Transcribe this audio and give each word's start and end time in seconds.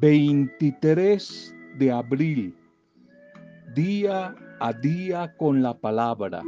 23 0.00 1.54
de 1.78 1.92
abril, 1.92 2.52
día 3.76 4.34
a 4.58 4.72
día 4.72 5.32
con 5.36 5.62
la 5.62 5.72
palabra. 5.72 6.42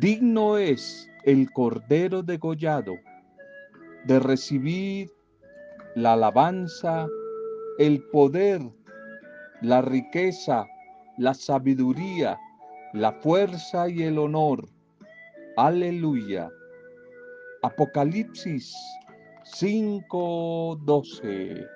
Digno 0.00 0.58
es 0.58 1.08
el 1.24 1.50
Cordero 1.52 2.22
degollado 2.22 2.92
de 4.04 4.20
recibir 4.20 5.10
la 5.94 6.12
alabanza, 6.12 7.06
el 7.78 8.02
poder, 8.12 8.60
la 9.62 9.80
riqueza, 9.80 10.66
la 11.16 11.32
sabiduría, 11.32 12.38
la 12.92 13.12
fuerza 13.12 13.88
y 13.88 14.02
el 14.02 14.18
honor. 14.18 14.68
Aleluya. 15.56 16.50
Apocalipsis 17.62 18.76
5:12. 19.44 21.66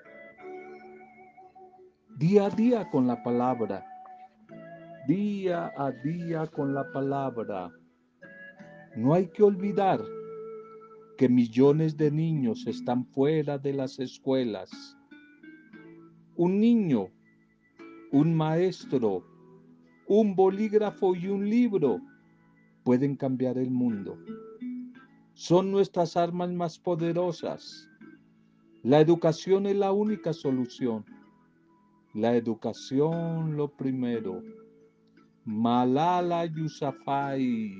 Día 2.17 2.47
a 2.47 2.51
día 2.51 2.89
con 2.91 3.07
la 3.07 3.23
palabra. 3.23 3.85
Día 5.09 5.73
a 5.77 5.91
día 5.91 6.47
con 6.47 6.75
la 6.75 6.91
palabra. 6.93 7.71
No 8.97 9.15
hay 9.15 9.29
que 9.29 9.43
olvidar 9.43 10.01
que 11.19 11.29
millones 11.29 11.97
de 11.97 12.11
niños 12.11 12.67
están 12.67 13.07
fuera 13.07 13.59
de 13.59 13.73
las 13.73 13.99
escuelas. 13.99 14.71
Un 16.37 16.61
niño, 16.61 17.09
un 18.13 18.35
maestro, 18.35 19.25
un 20.07 20.37
bolígrafo 20.37 21.17
y 21.17 21.29
un 21.29 21.49
libro 21.49 22.01
pueden 22.85 23.17
cambiar 23.17 23.59
el 23.59 23.71
mundo. 23.71 24.19
Son 25.37 25.71
nuestras 25.71 26.17
armas 26.17 26.51
más 26.51 26.79
poderosas. 26.79 27.91
La 28.83 29.01
educación 29.01 29.67
es 29.67 29.77
la 29.77 29.93
única 29.93 30.33
solución. 30.33 31.05
La 32.15 32.35
educación 32.35 33.55
lo 33.55 33.69
primero. 33.69 34.43
Malala 35.45 36.47
Yousafzai. 36.47 37.71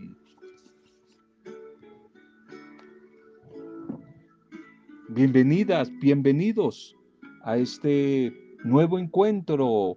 Bienvenidas, 5.09 5.91
bienvenidos 5.99 6.95
a 7.43 7.57
este 7.57 8.35
nuevo 8.65 8.99
encuentro 8.99 9.97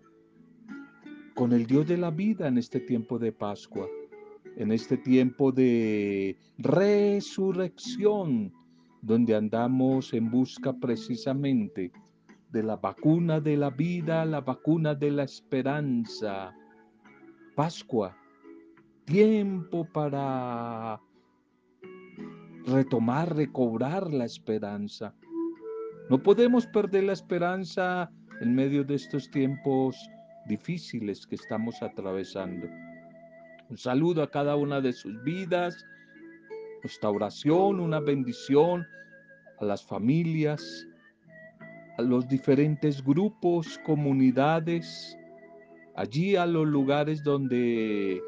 con 1.36 1.52
el 1.52 1.68
Dios 1.68 1.86
de 1.90 1.98
la 1.98 2.10
vida 2.10 2.48
en 2.48 2.58
este 2.58 2.80
tiempo 2.80 3.20
de 3.20 3.34
Pascua, 3.34 3.86
en 4.58 4.72
este 4.72 4.98
tiempo 4.98 5.52
de 5.52 6.38
resurrección, 6.58 8.54
donde 9.02 9.36
andamos 9.36 10.14
en 10.14 10.30
busca 10.30 10.74
precisamente 10.74 11.92
de 12.52 12.64
la 12.64 12.76
vacuna 12.76 13.40
de 13.40 13.58
la 13.58 13.70
vida, 13.70 14.26
la 14.26 14.42
vacuna 14.42 14.96
de 14.96 15.12
la 15.12 15.24
esperanza. 15.24 16.54
Pascua, 17.56 18.18
tiempo 19.06 19.86
para 19.86 21.00
retomar, 22.66 23.36
recobrar 23.36 24.12
la 24.12 24.26
esperanza. 24.26 25.14
No 26.10 26.22
podemos 26.22 26.66
perder 26.68 27.04
la 27.06 27.14
esperanza 27.14 28.12
en 28.42 28.56
medio 28.56 28.84
de 28.84 28.96
estos 28.96 29.30
tiempos 29.30 29.96
difíciles 30.48 31.28
que 31.28 31.36
estamos 31.36 31.82
atravesando. 31.82 32.68
Un 33.70 33.78
saludo 33.78 34.24
a 34.24 34.32
cada 34.32 34.56
una 34.56 34.82
de 34.82 34.92
sus 34.92 35.22
vidas, 35.24 35.86
nuestra 36.82 37.12
oración, 37.12 37.80
una 37.80 38.00
bendición 38.00 38.84
a 39.60 39.66
las 39.66 39.86
familias, 39.86 40.88
a 42.00 42.02
los 42.02 42.28
diferentes 42.28 43.04
grupos, 43.04 43.80
comunidades, 43.86 45.16
allí 45.96 46.36
a 46.36 46.48
los 46.48 46.68
lugares 46.68 47.24
donde 47.24 48.20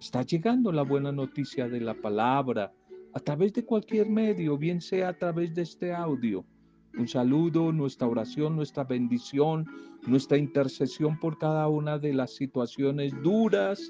está 0.00 0.22
llegando 0.22 0.72
la 0.72 0.82
buena 0.82 1.12
noticia 1.12 1.68
de 1.68 1.80
la 1.80 1.94
palabra, 1.94 2.72
a 3.12 3.20
través 3.20 3.52
de 3.52 3.64
cualquier 3.64 4.08
medio, 4.08 4.58
bien 4.58 4.80
sea 4.80 5.10
a 5.10 5.16
través 5.16 5.54
de 5.54 5.62
este 5.62 5.94
audio. 5.94 6.44
Un 6.98 7.06
saludo, 7.06 7.70
nuestra 7.70 8.08
oración, 8.08 8.56
nuestra 8.56 8.82
bendición, 8.82 9.66
nuestra 10.06 10.36
intercesión 10.36 11.18
por 11.20 11.38
cada 11.38 11.68
una 11.68 11.98
de 11.98 12.12
las 12.12 12.34
situaciones 12.34 13.12
duras, 13.22 13.88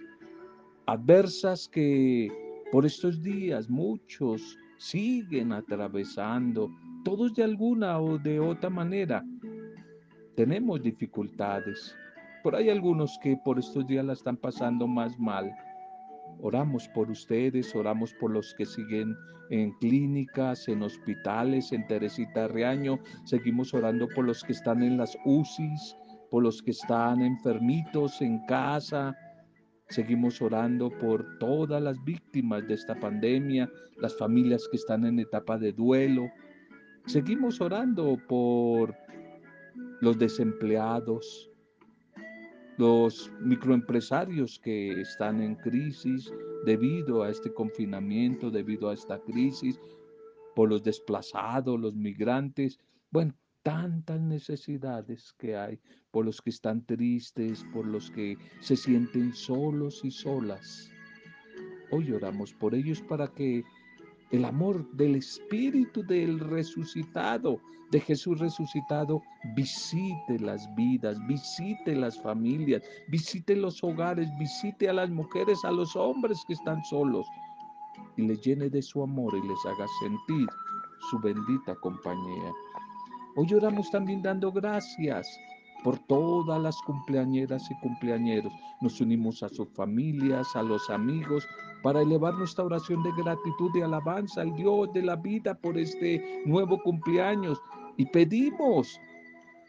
adversas 0.86 1.68
que 1.68 2.28
por 2.70 2.84
estos 2.84 3.22
días 3.22 3.68
muchos 3.68 4.58
siguen 4.78 5.52
atravesando, 5.52 6.70
todos 7.04 7.34
de 7.34 7.44
alguna 7.44 8.00
o 8.00 8.18
de 8.18 8.40
otra 8.40 8.70
manera. 8.70 9.24
Tenemos 10.36 10.82
dificultades. 10.82 11.94
Por 12.42 12.56
ahí 12.56 12.68
algunos 12.68 13.18
que 13.22 13.36
por 13.44 13.58
estos 13.58 13.86
días 13.86 14.04
la 14.04 14.12
están 14.12 14.36
pasando 14.36 14.86
más 14.86 15.18
mal. 15.18 15.54
Oramos 16.40 16.88
por 16.88 17.10
ustedes, 17.10 17.74
oramos 17.74 18.12
por 18.14 18.30
los 18.32 18.52
que 18.54 18.66
siguen 18.66 19.16
en 19.50 19.72
clínicas, 19.78 20.68
en 20.68 20.82
hospitales, 20.82 21.72
en 21.72 21.86
Teresita 21.86 22.48
Reaño. 22.48 22.98
Seguimos 23.24 23.72
orando 23.72 24.08
por 24.08 24.24
los 24.24 24.42
que 24.42 24.52
están 24.52 24.82
en 24.82 24.96
las 24.98 25.16
UCIs, 25.24 25.96
por 26.30 26.42
los 26.42 26.62
que 26.62 26.72
están 26.72 27.22
enfermitos 27.22 28.20
en 28.20 28.44
casa. 28.46 29.16
Seguimos 29.88 30.40
orando 30.40 30.90
por 30.98 31.38
todas 31.38 31.82
las 31.82 32.02
víctimas 32.04 32.66
de 32.66 32.74
esta 32.74 32.98
pandemia, 32.98 33.70
las 33.98 34.16
familias 34.16 34.66
que 34.70 34.76
están 34.76 35.04
en 35.04 35.18
etapa 35.18 35.58
de 35.58 35.72
duelo. 35.72 36.26
Seguimos 37.06 37.60
orando 37.60 38.16
por 38.28 38.94
los 40.00 40.18
desempleados, 40.18 41.50
los 42.78 43.30
microempresarios 43.40 44.58
que 44.58 45.00
están 45.00 45.40
en 45.40 45.54
crisis 45.56 46.32
debido 46.64 47.22
a 47.22 47.30
este 47.30 47.52
confinamiento, 47.52 48.50
debido 48.50 48.88
a 48.88 48.94
esta 48.94 49.18
crisis, 49.20 49.78
por 50.54 50.70
los 50.70 50.82
desplazados, 50.82 51.78
los 51.78 51.94
migrantes, 51.94 52.78
bueno, 53.10 53.34
tantas 53.64 54.20
necesidades 54.20 55.32
que 55.38 55.56
hay, 55.56 55.80
por 56.12 56.26
los 56.26 56.40
que 56.40 56.50
están 56.50 56.84
tristes, 56.84 57.64
por 57.72 57.86
los 57.86 58.10
que 58.10 58.36
se 58.60 58.76
sienten 58.76 59.34
solos 59.34 60.04
y 60.04 60.10
solas. 60.12 60.90
Hoy 61.90 62.12
oramos 62.12 62.52
por 62.52 62.74
ellos 62.74 63.00
para 63.02 63.26
que 63.26 63.64
el 64.30 64.44
amor 64.44 64.88
del 64.92 65.16
Espíritu 65.16 66.02
del 66.02 66.38
resucitado, 66.38 67.60
de 67.90 68.00
Jesús 68.00 68.38
resucitado, 68.38 69.22
visite 69.56 70.38
las 70.40 70.72
vidas, 70.74 71.16
visite 71.26 71.94
las 71.94 72.20
familias, 72.20 72.82
visite 73.08 73.56
los 73.56 73.82
hogares, 73.82 74.28
visite 74.38 74.88
a 74.88 74.92
las 74.92 75.10
mujeres, 75.10 75.64
a 75.64 75.70
los 75.70 75.96
hombres 75.96 76.42
que 76.46 76.52
están 76.52 76.84
solos 76.84 77.26
y 78.16 78.22
les 78.26 78.40
llene 78.42 78.68
de 78.68 78.82
su 78.82 79.02
amor 79.02 79.34
y 79.36 79.46
les 79.46 79.66
haga 79.66 79.86
sentir 80.00 80.48
su 81.10 81.18
bendita 81.20 81.74
compañía. 81.76 82.52
Hoy 83.36 83.52
oramos 83.52 83.90
también 83.90 84.22
dando 84.22 84.52
gracias 84.52 85.40
por 85.82 85.98
todas 86.06 86.62
las 86.62 86.80
cumpleañeras 86.82 87.68
y 87.68 87.74
cumpleañeros. 87.80 88.52
Nos 88.80 89.00
unimos 89.00 89.42
a 89.42 89.48
sus 89.48 89.68
familias, 89.70 90.54
a 90.54 90.62
los 90.62 90.88
amigos, 90.88 91.44
para 91.82 92.02
elevar 92.02 92.34
nuestra 92.34 92.64
oración 92.64 93.02
de 93.02 93.10
gratitud 93.12 93.72
y 93.74 93.80
alabanza 93.80 94.42
al 94.42 94.54
Dios 94.54 94.92
de 94.92 95.02
la 95.02 95.16
vida 95.16 95.52
por 95.52 95.76
este 95.76 96.42
nuevo 96.46 96.80
cumpleaños. 96.80 97.60
Y 97.96 98.06
pedimos 98.06 99.00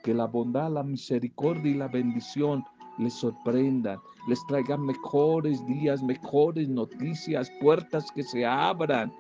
que 0.03 0.13
la 0.13 0.25
bondad, 0.25 0.69
la 0.69 0.83
misericordia 0.83 1.71
y 1.71 1.75
la 1.75 1.87
bendición 1.87 2.63
les 2.99 3.15
sorprendan, 3.15 3.97
les 4.27 4.45
traigan 4.45 4.85
mejores 4.85 5.65
días, 5.65 6.03
mejores 6.03 6.69
noticias, 6.69 7.51
puertas 7.59 8.11
que 8.11 8.21
se 8.21 8.45
abran, 8.45 9.11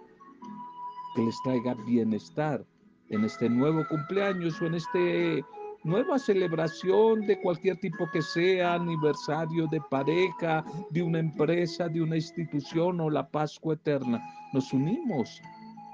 que 1.15 1.23
les 1.23 1.35
traiga 1.43 1.73
bienestar 1.73 2.63
en 3.09 3.23
este 3.23 3.49
nuevo 3.49 3.85
cumpleaños 3.87 4.61
o 4.61 4.65
en 4.65 4.75
este 4.75 5.43
nueva 5.85 6.17
celebración 6.17 7.21
de 7.21 7.39
cualquier 7.39 7.77
tipo 7.77 8.09
que 8.11 8.21
sea, 8.21 8.73
aniversario 8.73 9.67
de 9.67 9.79
pareja, 9.91 10.65
de 10.89 11.03
una 11.03 11.19
empresa, 11.19 11.87
de 11.87 12.01
una 12.01 12.15
institución 12.15 12.99
o 12.99 13.09
la 13.09 13.29
Pascua 13.29 13.75
eterna. 13.75 14.19
Nos 14.51 14.73
unimos 14.73 15.39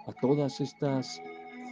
a 0.08 0.14
todas 0.22 0.62
estas 0.62 1.22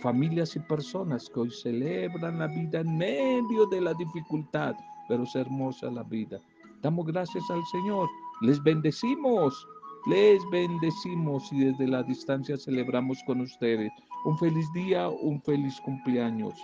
familias 0.02 0.56
y 0.58 0.60
personas 0.60 1.30
que 1.34 1.40
hoy 1.40 1.52
celebran 1.52 2.40
la 2.40 2.48
vida 2.48 2.82
en 2.82 2.98
medio 2.98 3.66
de 3.68 3.80
la 3.80 3.94
dificultad, 3.94 4.76
pero 5.08 5.24
es 5.24 5.36
hermosa 5.36 5.90
la 5.90 6.04
vida. 6.04 6.40
Damos 6.82 7.06
gracias 7.06 7.44
al 7.50 7.64
Señor, 7.72 8.10
les 8.42 8.62
bendecimos, 8.64 9.66
les 10.08 10.42
bendecimos 10.52 11.52
y 11.54 11.66
desde 11.66 11.88
la 11.88 12.04
distancia 12.04 12.58
celebramos 12.58 13.20
con 13.26 13.40
ustedes. 13.42 13.92
Un 14.26 14.38
feliz 14.38 14.72
día, 14.74 15.10
un 15.10 15.42
feliz 15.42 15.80
cumpleaños 15.82 16.56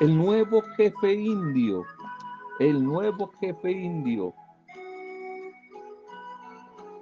el 0.00 0.16
nuevo 0.16 0.60
jefe 0.76 1.14
indio, 1.14 1.84
el 2.58 2.84
nuevo 2.84 3.30
jefe 3.40 3.70
indio, 3.70 4.34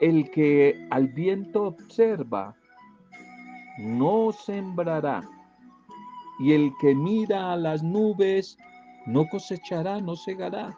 el 0.00 0.30
que 0.30 0.86
al 0.90 1.08
viento 1.08 1.64
observa 1.64 2.54
no 3.78 4.30
sembrará. 4.32 5.28
Y 6.38 6.52
el 6.52 6.72
que 6.80 6.94
mira 6.94 7.52
a 7.52 7.56
las 7.56 7.82
nubes 7.82 8.58
no 9.06 9.26
cosechará, 9.28 10.00
no 10.00 10.16
segará. 10.16 10.76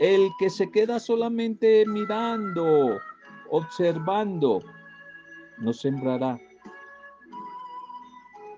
El 0.00 0.30
que 0.38 0.48
se 0.48 0.70
queda 0.70 0.98
solamente 0.98 1.84
mirando, 1.86 2.98
observando, 3.50 4.62
no 5.58 5.72
sembrará. 5.72 6.40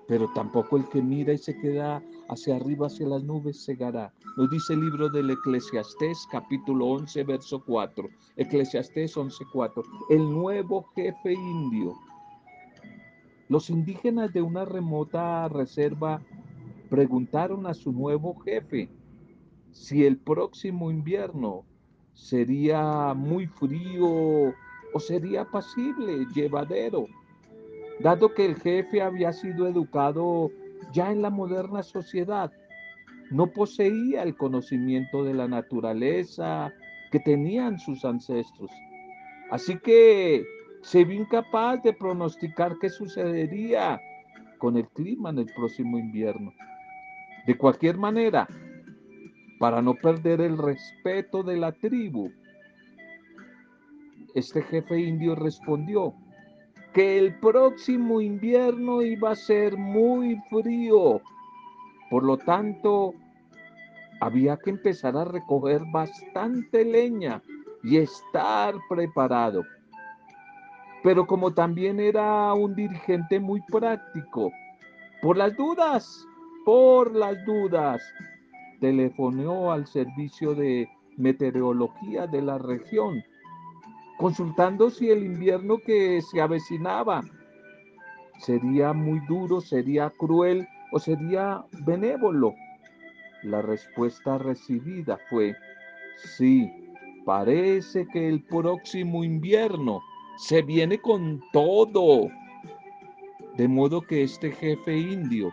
Pero 0.07 0.31
tampoco 0.33 0.77
el 0.77 0.87
que 0.89 1.01
mira 1.01 1.33
y 1.33 1.37
se 1.37 1.57
queda 1.57 2.01
hacia 2.29 2.55
arriba, 2.55 2.87
hacia 2.87 3.07
las 3.07 3.23
nubes, 3.23 3.63
segará. 3.63 4.13
Nos 4.37 4.49
dice 4.49 4.73
el 4.73 4.81
libro 4.81 5.09
del 5.09 5.29
Eclesiastés, 5.31 6.27
capítulo 6.31 6.87
11, 6.87 7.23
verso 7.23 7.63
4. 7.65 8.09
Eclesiastés 8.37 9.15
11, 9.15 9.45
4. 9.51 9.83
El 10.09 10.29
nuevo 10.29 10.83
jefe 10.95 11.33
indio. 11.33 11.95
Los 13.47 13.69
indígenas 13.69 14.33
de 14.33 14.41
una 14.41 14.65
remota 14.65 15.47
reserva 15.47 16.21
preguntaron 16.89 17.67
a 17.67 17.73
su 17.73 17.91
nuevo 17.91 18.35
jefe 18.39 18.89
si 19.71 20.05
el 20.05 20.17
próximo 20.17 20.89
invierno 20.89 21.63
sería 22.13 23.13
muy 23.13 23.45
frío 23.45 24.53
o 24.95 24.99
sería 25.01 25.43
pasible, 25.43 26.25
llevadero, 26.33 27.07
dado 27.99 28.33
que 28.33 28.45
el 28.45 28.55
jefe 28.55 29.01
había 29.01 29.33
sido 29.33 29.67
educado 29.67 30.49
ya 30.93 31.11
en 31.11 31.21
la 31.21 31.29
moderna 31.29 31.83
sociedad, 31.83 32.49
no 33.29 33.47
poseía 33.47 34.23
el 34.23 34.37
conocimiento 34.37 35.25
de 35.25 35.33
la 35.33 35.49
naturaleza 35.49 36.71
que 37.11 37.19
tenían 37.19 37.77
sus 37.77 38.05
ancestros. 38.05 38.71
Así 39.51 39.77
que 39.79 40.45
se 40.81 41.03
vio 41.03 41.23
incapaz 41.23 41.83
de 41.83 41.91
pronosticar 41.91 42.77
qué 42.79 42.89
sucedería 42.89 43.99
con 44.59 44.77
el 44.77 44.87
clima 44.87 45.31
en 45.31 45.39
el 45.39 45.47
próximo 45.47 45.99
invierno. 45.99 46.53
De 47.45 47.57
cualquier 47.57 47.97
manera, 47.97 48.47
para 49.59 49.81
no 49.81 49.93
perder 49.95 50.39
el 50.39 50.57
respeto 50.57 51.43
de 51.43 51.57
la 51.57 51.73
tribu, 51.73 52.31
este 54.35 54.61
jefe 54.63 54.99
indio 54.99 55.33
respondió 55.33 56.13
que 56.93 57.17
el 57.17 57.39
próximo 57.39 58.21
invierno 58.21 59.01
iba 59.01 59.31
a 59.31 59.35
ser 59.35 59.77
muy 59.77 60.39
frío. 60.49 61.21
Por 62.09 62.23
lo 62.23 62.37
tanto, 62.37 63.13
había 64.21 64.57
que 64.57 64.69
empezar 64.69 65.17
a 65.17 65.25
recoger 65.25 65.81
bastante 65.91 66.85
leña 66.85 67.41
y 67.83 67.97
estar 67.97 68.75
preparado. 68.89 69.63
Pero 71.03 71.25
como 71.27 71.53
también 71.53 71.99
era 71.99 72.53
un 72.53 72.75
dirigente 72.75 73.39
muy 73.39 73.61
práctico, 73.61 74.51
por 75.21 75.37
las 75.37 75.55
dudas, 75.55 76.25
por 76.65 77.13
las 77.13 77.43
dudas, 77.45 78.01
telefoneó 78.79 79.71
al 79.71 79.85
servicio 79.87 80.55
de 80.55 80.89
meteorología 81.17 82.27
de 82.27 82.41
la 82.41 82.57
región, 82.57 83.23
consultando 84.17 84.89
si 84.89 85.09
el 85.09 85.23
invierno 85.23 85.77
que 85.77 86.21
se 86.21 86.41
avecinaba 86.41 87.23
sería 88.39 88.93
muy 88.93 89.19
duro, 89.27 89.61
sería 89.61 90.09
cruel 90.09 90.67
o 90.91 90.99
sería 90.99 91.63
benévolo. 91.85 92.53
La 93.43 93.61
respuesta 93.61 94.37
recibida 94.37 95.19
fue, 95.29 95.55
sí, 96.37 96.71
parece 97.25 98.07
que 98.07 98.27
el 98.27 98.43
próximo 98.43 99.23
invierno 99.23 100.01
se 100.37 100.61
viene 100.61 100.99
con 100.99 101.41
todo. 101.53 102.29
De 103.57 103.67
modo 103.67 104.01
que 104.01 104.23
este 104.23 104.51
jefe 104.51 104.97
indio 104.97 105.51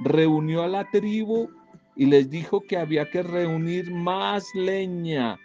reunió 0.00 0.62
a 0.62 0.68
la 0.68 0.84
tribu 0.90 1.48
y 1.96 2.06
les 2.06 2.30
dijo 2.30 2.60
que 2.60 2.76
había 2.76 3.10
que 3.10 3.22
reunir 3.22 3.92
más 3.92 4.54
leña, 4.54 5.38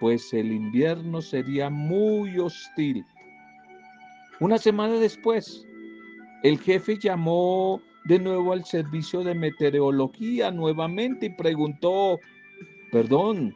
pues 0.00 0.32
el 0.32 0.52
invierno 0.52 1.22
sería 1.22 1.70
muy 1.70 2.38
hostil. 2.38 3.04
Una 4.40 4.58
semana 4.58 4.94
después, 4.98 5.66
el 6.42 6.58
jefe 6.58 6.98
llamó 6.98 7.80
de 8.04 8.18
nuevo 8.18 8.52
al 8.52 8.64
servicio 8.64 9.22
de 9.22 9.34
meteorología 9.34 10.50
nuevamente 10.50 11.26
y 11.26 11.30
preguntó, 11.30 12.18
perdón, 12.92 13.54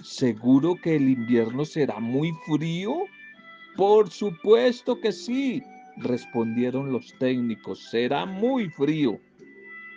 ¿seguro 0.00 0.76
que 0.82 0.96
el 0.96 1.10
invierno 1.10 1.64
será 1.64 1.98
muy 2.00 2.32
frío? 2.46 3.04
Por 3.76 4.10
supuesto 4.10 5.00
que 5.00 5.12
sí, 5.12 5.62
respondieron 5.96 6.92
los 6.92 7.12
técnicos, 7.18 7.90
será 7.90 8.24
muy 8.24 8.70
frío. 8.70 9.18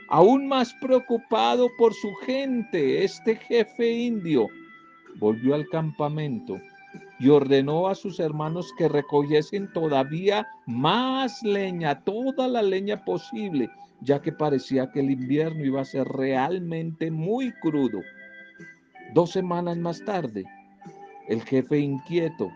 Aún 0.09 0.47
más 0.47 0.73
preocupado 0.75 1.69
por 1.77 1.93
su 1.93 2.13
gente, 2.15 3.03
este 3.03 3.35
jefe 3.35 3.91
indio 3.91 4.49
volvió 5.19 5.55
al 5.55 5.67
campamento 5.69 6.59
y 7.19 7.29
ordenó 7.29 7.87
a 7.87 7.95
sus 7.95 8.19
hermanos 8.19 8.73
que 8.77 8.87
recogiesen 8.87 9.71
todavía 9.73 10.47
más 10.65 11.41
leña, 11.43 12.01
toda 12.01 12.47
la 12.47 12.61
leña 12.61 13.03
posible, 13.03 13.69
ya 14.01 14.21
que 14.21 14.31
parecía 14.31 14.91
que 14.91 14.99
el 14.99 15.11
invierno 15.11 15.63
iba 15.65 15.81
a 15.81 15.85
ser 15.85 16.07
realmente 16.07 17.11
muy 17.11 17.51
crudo. 17.61 17.99
Dos 19.13 19.31
semanas 19.31 19.77
más 19.77 20.03
tarde, 20.03 20.45
el 21.27 21.41
jefe 21.43 21.79
inquieto 21.79 22.51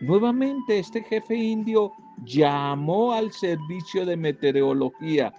Nuevamente 0.00 0.78
este 0.78 1.02
jefe 1.02 1.34
indio 1.34 1.90
llamó 2.24 3.14
al 3.14 3.32
servicio 3.32 4.04
de 4.04 4.16
meteorología. 4.16 5.32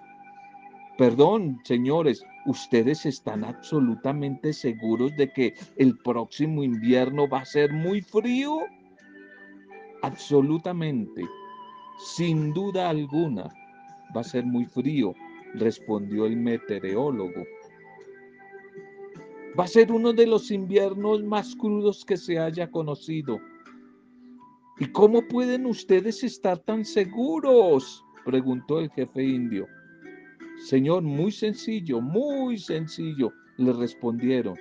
Perdón, 0.97 1.59
señores, 1.63 2.23
¿ustedes 2.47 3.05
están 3.05 3.43
absolutamente 3.43 4.53
seguros 4.53 5.15
de 5.15 5.31
que 5.31 5.53
el 5.75 5.95
próximo 5.99 6.63
invierno 6.63 7.29
va 7.29 7.41
a 7.41 7.45
ser 7.45 7.71
muy 7.71 8.01
frío? 8.01 8.57
Absolutamente, 10.01 11.21
sin 11.99 12.53
duda 12.53 12.89
alguna, 12.89 13.47
va 14.15 14.21
a 14.21 14.23
ser 14.23 14.45
muy 14.45 14.65
frío, 14.65 15.13
respondió 15.53 16.25
el 16.25 16.37
meteorólogo. 16.37 17.43
Va 19.59 19.65
a 19.65 19.67
ser 19.67 19.91
uno 19.91 20.13
de 20.13 20.25
los 20.25 20.49
inviernos 20.49 21.23
más 21.23 21.55
crudos 21.55 22.03
que 22.03 22.17
se 22.17 22.39
haya 22.39 22.71
conocido 22.71 23.39
¿Y 24.79 24.85
cómo 24.91 25.27
pueden 25.27 25.65
ustedes 25.65 26.23
estar 26.23 26.59
tan 26.59 26.85
seguros? 26.85 28.05
preguntó 28.25 28.79
el 28.79 28.91
jefe 28.91 29.23
indio. 29.23 29.67
Señor, 30.65 31.03
muy 31.03 31.31
sencillo, 31.31 32.01
muy 32.01 32.57
sencillo, 32.57 33.33
le 33.57 33.73
respondieron. 33.73 34.55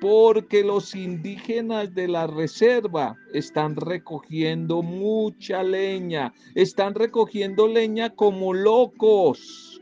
Porque 0.00 0.64
los 0.64 0.94
indígenas 0.94 1.94
de 1.94 2.08
la 2.08 2.26
reserva 2.26 3.16
están 3.32 3.76
recogiendo 3.76 4.82
mucha 4.82 5.62
leña, 5.62 6.32
están 6.54 6.94
recogiendo 6.94 7.68
leña 7.68 8.10
como 8.10 8.52
locos. 8.52 9.80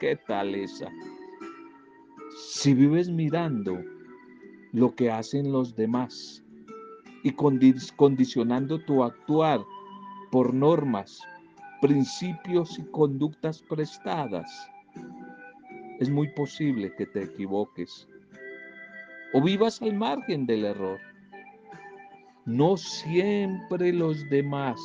¿Qué 0.00 0.16
tal 0.26 0.54
esa? 0.54 0.90
Si 2.36 2.72
vives 2.72 3.10
mirando 3.10 3.78
lo 4.72 4.94
que 4.94 5.10
hacen 5.10 5.52
los 5.52 5.76
demás, 5.76 6.42
y 7.22 7.32
condicionando 7.96 8.80
tu 8.80 9.02
actuar 9.04 9.60
por 10.30 10.52
normas, 10.52 11.20
principios 11.82 12.78
y 12.78 12.84
conductas 12.92 13.60
prestadas, 13.60 14.70
es 15.98 16.08
muy 16.08 16.28
posible 16.28 16.94
que 16.94 17.06
te 17.06 17.24
equivoques 17.24 18.08
o 19.34 19.42
vivas 19.42 19.82
al 19.82 19.94
margen 19.94 20.46
del 20.46 20.64
error. 20.64 21.00
No 22.46 22.76
siempre 22.76 23.92
los 23.92 24.28
demás, 24.30 24.80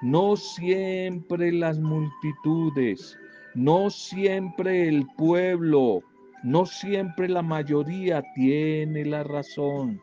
no 0.00 0.34
siempre 0.36 1.52
las 1.52 1.78
multitudes, 1.78 3.18
no 3.54 3.90
siempre 3.90 4.88
el 4.88 5.06
pueblo, 5.18 6.00
no 6.42 6.64
siempre 6.64 7.28
la 7.28 7.42
mayoría 7.42 8.22
tiene 8.34 9.04
la 9.04 9.22
razón. 9.22 10.00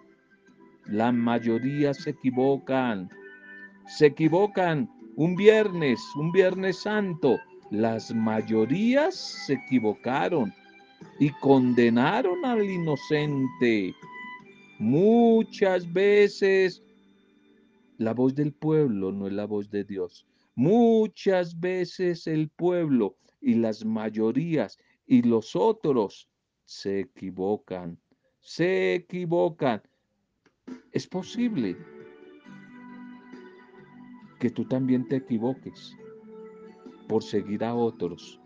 La 0.86 1.12
mayoría 1.12 1.93
se 1.93 2.12
equivocan. 2.12 3.09
Se 3.88 4.07
equivocan 4.07 4.89
un 5.19 5.35
viernes, 5.35 5.99
un 6.15 6.31
viernes 6.31 6.77
santo. 6.77 7.38
Las 7.71 8.15
mayorías 8.15 9.15
se 9.45 9.55
equivocaron 9.55 10.53
y 11.19 11.29
condenaron 11.41 12.45
al 12.45 12.63
inocente. 12.63 13.93
Muchas 14.79 15.91
veces 15.91 16.81
la 17.97 18.13
voz 18.13 18.33
del 18.33 18.53
pueblo 18.53 19.11
no 19.11 19.27
es 19.27 19.33
la 19.33 19.45
voz 19.45 19.69
de 19.69 19.83
Dios. 19.83 20.25
Muchas 20.55 21.59
veces 21.59 22.25
el 22.25 22.47
pueblo 22.47 23.17
y 23.41 23.55
las 23.55 23.83
mayorías 23.83 24.77
y 25.05 25.21
los 25.23 25.53
otros 25.53 26.29
se 26.63 27.01
equivocan. 27.01 27.99
Se 28.39 28.93
equivocan 28.93 29.81
es 30.93 31.07
posible 31.07 31.75
que 34.39 34.50
tú 34.50 34.65
también 34.65 35.08
te 35.08 35.17
equivoques 35.17 35.96
por 37.08 37.24
seguir 37.24 37.63
a 37.63 37.74
otros, 37.74 38.39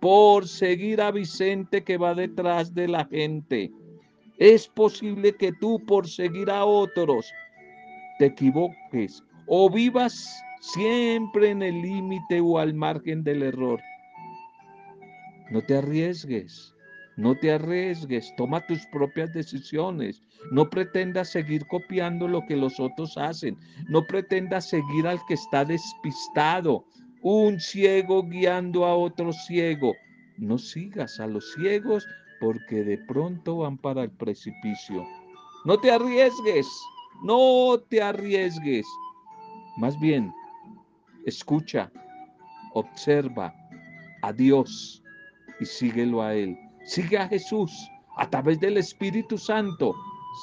por 0.00 0.46
seguir 0.46 1.00
a 1.00 1.10
Vicente 1.10 1.82
que 1.82 1.96
va 1.96 2.14
detrás 2.14 2.74
de 2.74 2.88
la 2.88 3.04
gente. 3.06 3.72
Es 4.38 4.68
posible 4.68 5.34
que 5.34 5.52
tú 5.60 5.80
por 5.86 6.08
seguir 6.08 6.50
a 6.50 6.64
otros 6.64 7.30
te 8.18 8.26
equivoques 8.26 9.22
o 9.46 9.70
vivas 9.70 10.42
siempre 10.60 11.50
en 11.50 11.62
el 11.62 11.82
límite 11.82 12.40
o 12.40 12.58
al 12.58 12.74
margen 12.74 13.22
del 13.22 13.42
error. 13.42 13.80
No 15.50 15.60
te 15.62 15.76
arriesgues. 15.76 16.73
No 17.16 17.36
te 17.36 17.52
arriesgues, 17.52 18.34
toma 18.36 18.66
tus 18.66 18.84
propias 18.86 19.32
decisiones. 19.32 20.20
No 20.50 20.68
pretendas 20.68 21.30
seguir 21.30 21.66
copiando 21.66 22.26
lo 22.26 22.44
que 22.46 22.56
los 22.56 22.80
otros 22.80 23.16
hacen. 23.16 23.56
No 23.88 24.04
pretendas 24.06 24.68
seguir 24.68 25.06
al 25.06 25.20
que 25.26 25.34
está 25.34 25.64
despistado. 25.64 26.84
Un 27.22 27.60
ciego 27.60 28.24
guiando 28.24 28.84
a 28.84 28.96
otro 28.96 29.32
ciego. 29.32 29.94
No 30.38 30.58
sigas 30.58 31.20
a 31.20 31.26
los 31.28 31.52
ciegos 31.52 32.04
porque 32.40 32.82
de 32.82 32.98
pronto 32.98 33.58
van 33.58 33.78
para 33.78 34.02
el 34.02 34.10
precipicio. 34.10 35.06
No 35.64 35.78
te 35.78 35.92
arriesgues. 35.92 36.66
No 37.22 37.78
te 37.88 38.02
arriesgues. 38.02 38.86
Más 39.76 39.98
bien, 40.00 40.32
escucha, 41.26 41.90
observa 42.74 43.54
a 44.22 44.32
Dios 44.32 45.02
y 45.60 45.64
síguelo 45.64 46.22
a 46.22 46.34
Él. 46.34 46.58
Sigue 46.84 47.16
a 47.18 47.28
Jesús 47.28 47.90
a 48.16 48.28
través 48.28 48.60
del 48.60 48.76
Espíritu 48.76 49.38
Santo. 49.38 49.94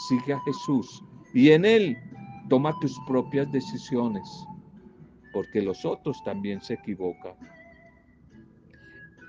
Sigue 0.10 0.34
a 0.34 0.40
Jesús 0.42 1.04
y 1.34 1.52
en 1.52 1.66
Él 1.66 1.98
toma 2.50 2.74
tus 2.80 3.00
propias 3.08 3.52
decisiones, 3.52 4.28
porque 5.34 5.62
los 5.62 5.86
otros 5.86 6.22
también 6.24 6.62
se 6.62 6.74
equivocan. 6.74 7.36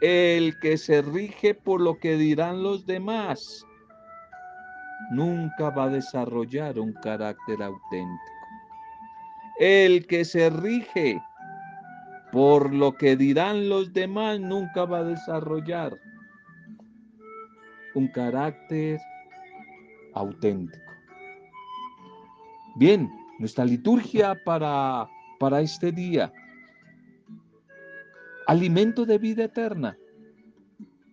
El 0.00 0.58
que 0.60 0.76
se 0.78 1.02
rige 1.02 1.54
por 1.54 1.80
lo 1.80 1.98
que 1.98 2.16
dirán 2.16 2.62
los 2.62 2.86
demás 2.86 3.64
nunca 5.12 5.70
va 5.70 5.84
a 5.84 5.90
desarrollar 5.90 6.78
un 6.78 6.92
carácter 6.94 7.62
auténtico. 7.62 8.32
El 9.60 10.06
que 10.06 10.24
se 10.24 10.50
rige 10.50 11.22
por 12.32 12.72
lo 12.72 12.96
que 12.96 13.14
dirán 13.16 13.68
los 13.68 13.92
demás 13.92 14.40
nunca 14.40 14.86
va 14.86 14.98
a 14.98 15.04
desarrollar 15.04 16.00
un 17.94 18.08
carácter 18.08 19.00
auténtico. 20.14 20.92
Bien, 22.76 23.10
nuestra 23.38 23.64
liturgia 23.64 24.34
para, 24.44 25.08
para 25.38 25.60
este 25.60 25.92
día. 25.92 26.32
Alimento 28.46 29.04
de 29.04 29.18
vida 29.18 29.44
eterna. 29.44 29.96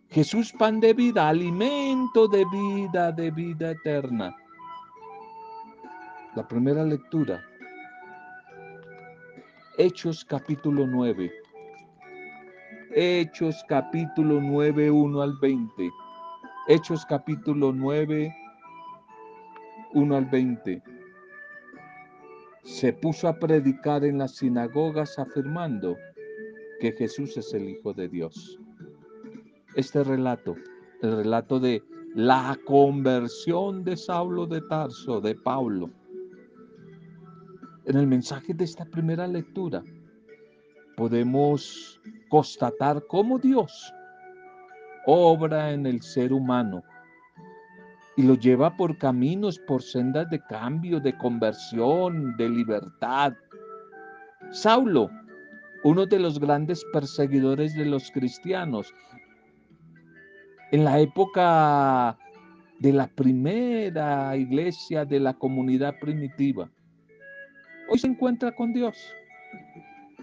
Jesús 0.09 0.51
pan 0.53 0.79
de 0.79 0.93
vida, 0.93 1.29
alimento 1.29 2.27
de 2.27 2.43
vida, 2.45 3.11
de 3.11 3.29
vida 3.29 3.71
eterna. 3.71 4.35
La 6.35 6.47
primera 6.47 6.83
lectura. 6.83 7.43
Hechos 9.77 10.25
capítulo 10.25 10.87
9. 10.87 11.31
Hechos 12.95 13.63
capítulo 13.67 14.41
9, 14.41 14.89
1 14.89 15.21
al 15.21 15.37
20. 15.39 15.89
Hechos 16.71 17.03
capítulo 17.03 17.73
9, 17.73 18.31
1 19.95 20.15
al 20.15 20.25
20. 20.25 20.83
Se 22.63 22.93
puso 22.93 23.27
a 23.27 23.39
predicar 23.39 24.05
en 24.05 24.19
las 24.19 24.35
sinagogas 24.35 25.17
afirmando 25.17 25.97
que 26.79 26.91
Jesús 26.91 27.35
es 27.37 27.55
el 27.55 27.69
Hijo 27.69 27.91
de 27.95 28.07
Dios. 28.07 28.59
Este 29.73 30.03
relato, 30.03 30.57
el 31.01 31.17
relato 31.17 31.59
de 31.59 31.81
la 32.13 32.55
conversión 32.67 33.83
de 33.83 33.97
Saulo 33.97 34.45
de 34.45 34.61
Tarso, 34.61 35.19
de 35.21 35.33
Pablo, 35.33 35.89
en 37.85 37.97
el 37.97 38.05
mensaje 38.05 38.53
de 38.53 38.65
esta 38.65 38.85
primera 38.85 39.25
lectura, 39.25 39.83
podemos 40.95 41.99
constatar 42.29 43.03
cómo 43.07 43.39
Dios 43.39 43.91
obra 45.05 45.71
en 45.71 45.85
el 45.85 46.01
ser 46.01 46.33
humano 46.33 46.83
y 48.19 48.23
lo 48.23 48.35
lleva 48.35 48.75
por 48.75 48.97
caminos, 48.97 49.57
por 49.59 49.81
sendas 49.81 50.29
de 50.29 50.41
cambio, 50.41 50.99
de 50.99 51.17
conversión, 51.17 52.35
de 52.35 52.49
libertad. 52.49 53.31
Saulo, 54.51 55.09
uno 55.85 56.05
de 56.05 56.19
los 56.19 56.37
grandes 56.37 56.83
perseguidores 56.91 57.73
de 57.75 57.85
los 57.85 58.11
cristianos, 58.11 58.93
en 60.73 60.83
la 60.83 60.99
época 60.99 62.17
de 62.79 62.91
la 62.91 63.07
primera 63.07 64.35
iglesia 64.35 65.05
de 65.05 65.21
la 65.21 65.33
comunidad 65.33 65.97
primitiva, 66.01 66.69
hoy 67.89 67.99
se 67.99 68.07
encuentra 68.07 68.53
con 68.53 68.73
Dios, 68.73 68.97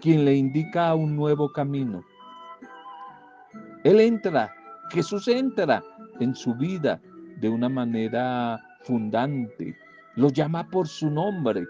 quien 0.01 0.23
le 0.23 0.35
indica 0.35 0.93
un 0.93 1.15
nuevo 1.15 1.51
camino. 1.51 2.03
Él 3.83 3.99
entra 4.01 4.53
Jesús 4.91 5.27
entra 5.27 5.83
en 6.19 6.35
su 6.35 6.53
vida 6.55 7.01
de 7.39 7.49
una 7.49 7.69
manera 7.69 8.59
fundante, 8.83 9.75
lo 10.15 10.29
llama 10.29 10.67
por 10.69 10.87
su 10.87 11.09
nombre 11.09 11.65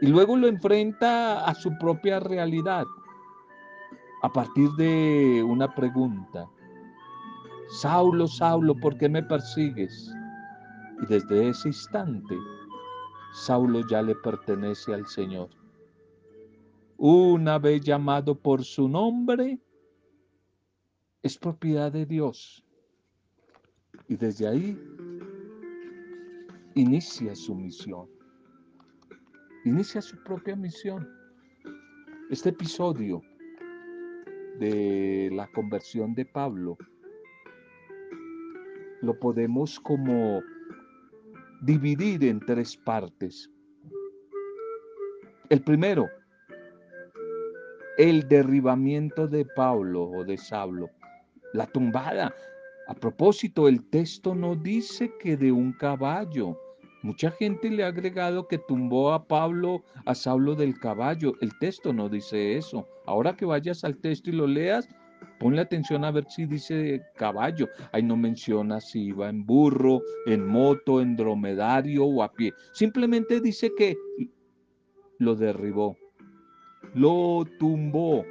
y 0.00 0.06
luego 0.06 0.36
lo 0.36 0.46
enfrenta 0.46 1.44
a 1.44 1.54
su 1.54 1.76
propia 1.78 2.20
realidad 2.20 2.84
a 4.22 4.32
partir 4.32 4.70
de 4.72 5.42
una 5.46 5.74
pregunta. 5.74 6.48
Saulo, 7.68 8.26
Saulo, 8.26 8.74
¿por 8.74 8.96
qué 8.96 9.08
me 9.08 9.22
persigues? 9.22 10.14
Y 11.02 11.06
desde 11.06 11.48
ese 11.48 11.68
instante, 11.68 12.36
Saulo 13.32 13.86
ya 13.88 14.00
le 14.00 14.14
pertenece 14.14 14.94
al 14.94 15.06
Señor. 15.06 15.48
Una 16.96 17.58
vez 17.58 17.82
llamado 17.82 18.34
por 18.34 18.64
su 18.64 18.88
nombre, 18.88 19.58
es 21.24 21.38
propiedad 21.38 21.90
de 21.90 22.04
Dios. 22.04 22.62
Y 24.08 24.16
desde 24.16 24.46
ahí 24.46 24.78
inicia 26.74 27.34
su 27.34 27.54
misión. 27.54 28.06
Inicia 29.64 30.02
su 30.02 30.22
propia 30.22 30.54
misión. 30.54 31.08
Este 32.30 32.50
episodio 32.50 33.22
de 34.60 35.30
la 35.32 35.50
conversión 35.52 36.14
de 36.14 36.26
Pablo 36.26 36.76
lo 39.00 39.18
podemos 39.18 39.80
como 39.80 40.42
dividir 41.62 42.22
en 42.24 42.38
tres 42.40 42.76
partes. 42.76 43.50
El 45.48 45.62
primero, 45.62 46.06
el 47.96 48.28
derribamiento 48.28 49.26
de 49.26 49.46
Pablo 49.46 50.04
o 50.04 50.24
de 50.24 50.36
Saulo 50.36 50.90
la 51.54 51.66
tumbada. 51.66 52.34
A 52.88 52.94
propósito, 52.94 53.66
el 53.66 53.88
texto 53.88 54.34
no 54.34 54.54
dice 54.54 55.10
que 55.18 55.36
de 55.38 55.50
un 55.50 55.72
caballo. 55.72 56.58
Mucha 57.02 57.30
gente 57.30 57.70
le 57.70 57.84
ha 57.84 57.88
agregado 57.88 58.46
que 58.48 58.58
tumbó 58.58 59.12
a 59.12 59.26
Pablo, 59.26 59.82
a 60.04 60.14
Saulo 60.14 60.54
del 60.54 60.78
caballo. 60.78 61.32
El 61.40 61.56
texto 61.58 61.92
no 61.92 62.08
dice 62.08 62.56
eso. 62.56 62.86
Ahora 63.06 63.36
que 63.36 63.46
vayas 63.46 63.84
al 63.84 63.96
texto 63.98 64.30
y 64.30 64.34
lo 64.34 64.46
leas, 64.46 64.88
ponle 65.38 65.60
atención 65.60 66.04
a 66.04 66.10
ver 66.10 66.26
si 66.28 66.44
dice 66.44 67.02
caballo. 67.16 67.68
Ahí 67.92 68.02
no 68.02 68.16
menciona 68.16 68.80
si 68.80 69.06
iba 69.06 69.28
en 69.28 69.46
burro, 69.46 70.02
en 70.26 70.46
moto, 70.46 71.00
en 71.00 71.16
dromedario 71.16 72.04
o 72.04 72.22
a 72.22 72.32
pie. 72.32 72.52
Simplemente 72.72 73.40
dice 73.40 73.70
que 73.76 73.96
lo 75.18 75.36
derribó, 75.36 75.96
lo 76.94 77.46
tumbó, 77.58 78.24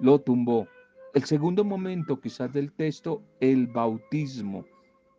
lo 0.00 0.18
tumbó. 0.20 0.66
El 1.12 1.24
segundo 1.24 1.64
momento 1.64 2.20
quizás 2.20 2.52
del 2.52 2.72
texto, 2.72 3.20
el 3.40 3.66
bautismo, 3.66 4.64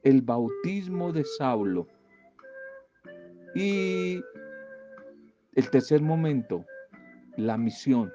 el 0.04 0.22
bautismo 0.22 1.12
de 1.12 1.26
Saulo. 1.26 1.86
Y 3.56 4.22
el 5.54 5.70
tercer 5.70 6.02
momento, 6.02 6.66
la 7.36 7.58
misión, 7.58 8.10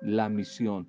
la 0.00 0.30
misión. 0.30 0.88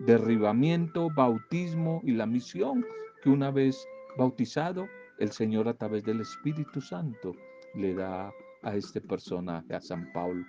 Derribamiento, 0.00 1.08
bautismo 1.16 2.02
y 2.04 2.12
la 2.12 2.26
misión 2.26 2.84
que 3.22 3.30
una 3.30 3.50
vez 3.50 3.82
bautizado, 4.18 4.86
el 5.18 5.32
Señor 5.32 5.66
a 5.68 5.74
través 5.74 6.04
del 6.04 6.20
Espíritu 6.20 6.82
Santo 6.82 7.34
le 7.74 7.94
da 7.94 8.30
a 8.62 8.76
este 8.76 9.00
personaje, 9.00 9.74
a 9.74 9.80
San 9.80 10.12
Pablo. 10.12 10.44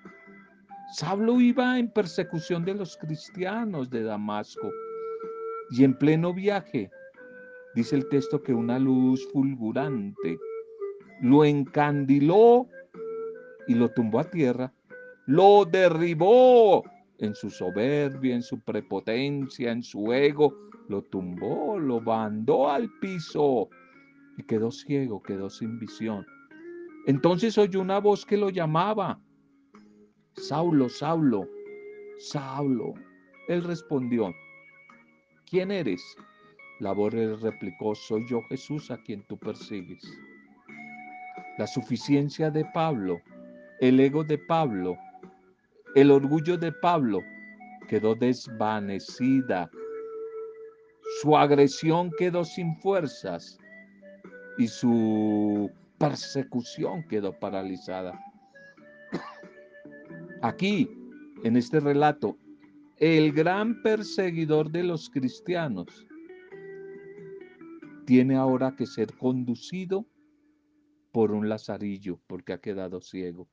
Saulo 0.93 1.39
iba 1.39 1.77
en 1.77 1.91
persecución 1.91 2.65
de 2.65 2.74
los 2.74 2.98
cristianos 2.98 3.89
de 3.89 4.03
Damasco 4.03 4.72
y 5.72 5.84
en 5.84 5.93
pleno 5.98 6.34
viaje, 6.34 6.89
dice 7.75 7.96
el 7.96 8.10
texto 8.10 8.41
que 8.41 8.53
una 8.53 8.79
luz 8.79 9.27
fulgurante 9.31 10.38
lo 11.22 11.46
encandiló 11.46 12.67
y 13.67 13.75
lo 13.75 13.89
tumbó 13.89 14.19
a 14.19 14.24
tierra 14.24 14.74
lo 15.29 15.63
derribó 15.63 16.84
en 17.19 17.36
su 17.36 17.51
soberbia, 17.51 18.34
en 18.34 18.41
su 18.41 18.60
prepotencia, 18.62 19.72
en 19.72 19.84
su 19.84 20.12
ego, 20.12 20.58
lo 20.88 21.03
tumbó, 21.03 21.77
lo 21.77 22.01
mandó 22.01 22.67
al 22.67 22.89
piso 23.00 23.69
y 24.39 24.43
quedó 24.43 24.72
ciego, 24.72 25.22
quedó 25.22 25.48
sin 25.51 25.77
visión. 25.77 26.25
Entonces 27.05 27.60
oyó 27.60 27.79
una 27.79 28.00
voz 28.00 28.25
que 28.25 28.38
lo 28.38 28.50
llamaba, 28.50 29.22
Saulo, 30.39 30.88
Saulo, 30.88 31.48
Saulo. 32.17 32.93
Él 33.50 33.63
respondió, 33.63 34.34
¿quién 35.50 35.69
eres? 35.69 36.01
La 36.79 36.93
voz 36.93 37.13
le 37.13 37.36
replicó, 37.36 37.93
soy 37.93 38.25
yo 38.29 38.41
Jesús 38.43 38.89
a 38.89 38.98
quien 39.03 39.22
tú 39.24 39.38
persigues. 39.38 40.03
La 41.58 41.67
suficiencia 41.67 42.50
de 42.50 42.63
Pablo, 42.74 43.19
el 43.81 44.00
ego 44.00 44.24
de 44.24 44.38
Pablo, 44.38 44.98
el 45.96 46.10
orgullo 46.10 46.58
de 46.58 46.72
Pablo 46.72 47.19
quedó 47.89 48.15
desvanecida. 48.15 49.69
Su 51.22 51.36
agresión 51.36 52.12
quedó 52.17 52.46
sin 52.46 52.77
fuerzas 52.77 53.58
y 54.58 54.67
su 54.67 55.69
persecución 55.98 57.05
quedó 57.10 57.38
paralizada. 57.38 58.17
Aquí, 60.41 60.89
en 61.43 61.58
este 61.58 61.79
relato, 61.79 62.38
el 62.98 63.34
gran 63.34 63.81
perseguidor 63.81 64.72
de 64.72 64.84
los 64.84 65.10
cristianos 65.10 66.08
tiene 68.05 68.36
ahora 68.36 68.75
que 68.75 68.86
ser 68.86 69.15
conducido 69.17 70.05
por 71.12 71.31
un 71.31 71.50
lazarillo 71.50 72.19
porque 72.27 72.53
ha 72.53 72.60
quedado 72.60 73.01
ciego. 73.01 73.48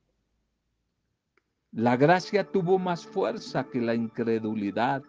La 1.71 1.97
gracia 1.97 2.49
tuvo 2.49 2.79
más 2.79 3.05
fuerza 3.05 3.65
que 3.65 3.81
la 3.81 3.93
incredulidad, 3.93 5.03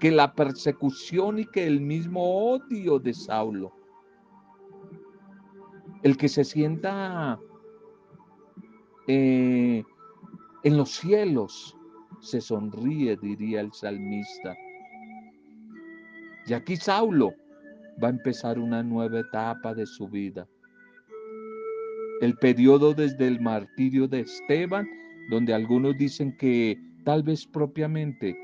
que 0.00 0.10
la 0.10 0.34
persecución 0.34 1.38
y 1.38 1.46
que 1.46 1.66
el 1.66 1.80
mismo 1.80 2.50
odio 2.50 2.98
de 2.98 3.14
Saulo. 3.14 3.72
El 6.02 6.16
que 6.16 6.28
se 6.28 6.44
sienta 6.44 7.38
eh, 9.06 9.84
en 10.66 10.76
los 10.76 10.90
cielos 10.90 11.76
se 12.20 12.40
sonríe, 12.40 13.16
diría 13.22 13.60
el 13.60 13.72
salmista. 13.72 14.56
Y 16.44 16.54
aquí 16.54 16.74
Saulo 16.76 17.32
va 18.02 18.08
a 18.08 18.10
empezar 18.10 18.58
una 18.58 18.82
nueva 18.82 19.20
etapa 19.20 19.74
de 19.74 19.86
su 19.86 20.08
vida. 20.08 20.44
El 22.20 22.34
periodo 22.38 22.94
desde 22.94 23.28
el 23.28 23.40
martirio 23.40 24.08
de 24.08 24.20
Esteban, 24.22 24.88
donde 25.30 25.54
algunos 25.54 25.96
dicen 25.98 26.36
que 26.36 26.76
tal 27.04 27.22
vez 27.22 27.46
propiamente 27.46 28.36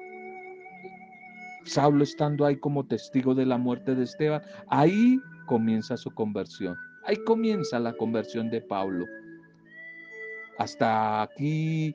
Saulo 1.64 2.05
estando 2.05 2.47
ahí 2.47 2.55
como 2.55 2.87
testigo 2.87 3.35
de 3.35 3.47
la 3.47 3.59
muerte 3.59 3.97
de 3.97 4.05
Esteban, 4.05 4.43
ahí 4.69 5.19
comienza 5.47 5.97
su 5.97 6.14
conversión. 6.14 6.76
Ahí 7.05 7.17
comienza 7.25 7.81
la 7.81 7.93
conversión 7.95 8.49
de 8.49 8.61
Pablo. 8.61 9.07
Hasta 10.59 11.23
aquí 11.23 11.93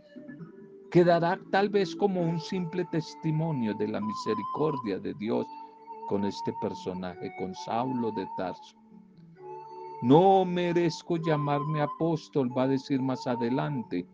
quedará 0.92 1.40
tal 1.52 1.70
vez 1.70 1.96
como 1.96 2.22
un 2.22 2.40
simple 2.40 2.86
testimonio 2.92 3.74
de 3.74 3.88
la 3.88 4.00
misericordia 4.00 5.00
de 5.00 5.14
Dios 5.16 5.46
con 6.08 6.26
este 6.26 6.54
personaje, 6.62 7.34
con 7.38 7.54
Saulo 7.54 8.12
de 8.12 8.26
Tarso. 8.38 8.78
No 10.02 10.46
merezco 10.46 11.18
llamarme 11.18 11.82
apóstol, 11.82 12.56
va 12.56 12.64
a 12.64 12.68
decir 12.68 13.02
más 13.02 13.26
adelante, 13.28 14.06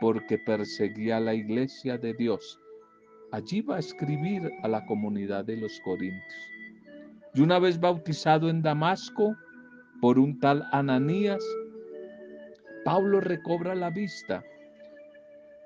porque 0.00 0.38
perseguía 0.38 1.20
la 1.20 1.34
iglesia 1.34 1.98
de 1.98 2.14
Dios. 2.14 2.58
Allí 3.32 3.60
va 3.60 3.76
a 3.76 3.80
escribir 3.80 4.50
a 4.62 4.68
la 4.68 4.86
comunidad 4.86 5.44
de 5.44 5.56
los 5.56 5.80
Corintios. 5.84 6.50
Y 7.34 7.40
una 7.40 7.58
vez 7.58 7.80
bautizado 7.80 8.48
en 8.48 8.62
Damasco 8.62 9.34
por 10.00 10.18
un 10.18 10.38
tal 10.38 10.64
Ananías, 10.72 11.44
Pablo 12.84 13.20
recobra 13.20 13.74
la 13.74 13.90
vista 13.90 14.44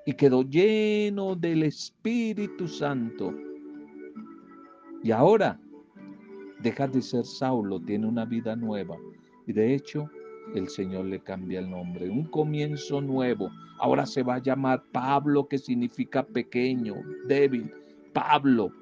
y 0.09 0.15
quedó 0.15 0.41
lleno 0.41 1.37
del 1.37 1.65
Espíritu 1.65 2.67
Santo. 2.67 3.35
Y 5.03 5.11
ahora 5.11 5.61
deja 6.63 6.89
de 6.89 7.03
ser 7.03 7.27
Saulo, 7.27 7.79
tiene 7.79 8.07
una 8.07 8.25
vida 8.25 8.57
nueva. 8.57 8.97
Y 9.47 9.53
de 9.53 9.75
hecho, 9.75 10.09
el 10.55 10.67
Señor 10.71 11.05
le 11.05 11.21
cambia 11.21 11.61
el 11.61 11.69
nombre, 11.69 12.09
un 12.09 12.25
comienzo 12.25 13.03
nuevo. 13.03 13.51
Ahora 13.81 14.07
se 14.07 14.23
va 14.23 14.37
a 14.37 14.43
llamar 14.43 14.83
Pablo, 14.93 15.47
que 15.47 15.59
significa 15.59 16.23
pequeño, 16.23 16.95
débil. 17.27 17.71
Pablo 18.15 18.73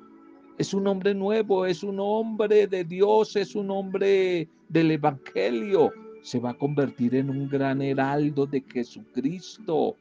es 0.58 0.72
un 0.74 0.86
hombre 0.86 1.12
nuevo, 1.12 1.66
es 1.66 1.82
un 1.82 1.98
hombre 1.98 2.68
de 2.68 2.84
Dios, 2.84 3.34
es 3.34 3.56
un 3.56 3.72
hombre 3.72 4.48
del 4.68 4.92
Evangelio. 4.92 5.90
Se 6.22 6.38
va 6.38 6.50
a 6.50 6.56
convertir 6.56 7.16
en 7.16 7.30
un 7.30 7.48
gran 7.48 7.82
heraldo 7.82 8.46
de 8.46 8.62
Jesucristo. 8.72 9.96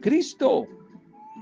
Cristo 0.00 0.66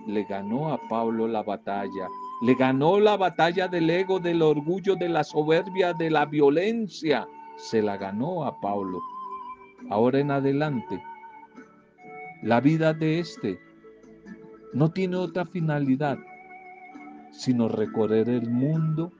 le 0.06 0.24
ganó 0.24 0.72
a 0.72 0.88
Pablo 0.88 1.26
la 1.26 1.42
batalla 1.42 2.08
le 2.44 2.54
ganó 2.54 3.00
la 3.00 3.16
batalla 3.16 3.68
del 3.68 3.88
ego, 3.88 4.18
del 4.18 4.42
orgullo, 4.42 4.96
de 4.96 5.08
la 5.08 5.24
soberbia, 5.24 5.94
de 5.94 6.10
la 6.10 6.26
violencia. 6.26 7.26
Se 7.56 7.80
la 7.80 7.96
ganó 7.96 8.44
a 8.44 8.60
Pablo. 8.60 9.00
Ahora 9.88 10.18
en 10.18 10.30
adelante, 10.30 11.02
la 12.42 12.60
vida 12.60 12.92
de 12.92 13.20
este 13.20 13.58
no 14.74 14.90
tiene 14.90 15.16
otra 15.16 15.46
finalidad 15.46 16.18
sino 17.30 17.68
recorrer 17.68 18.28
el 18.28 18.48
mundo 18.50 19.10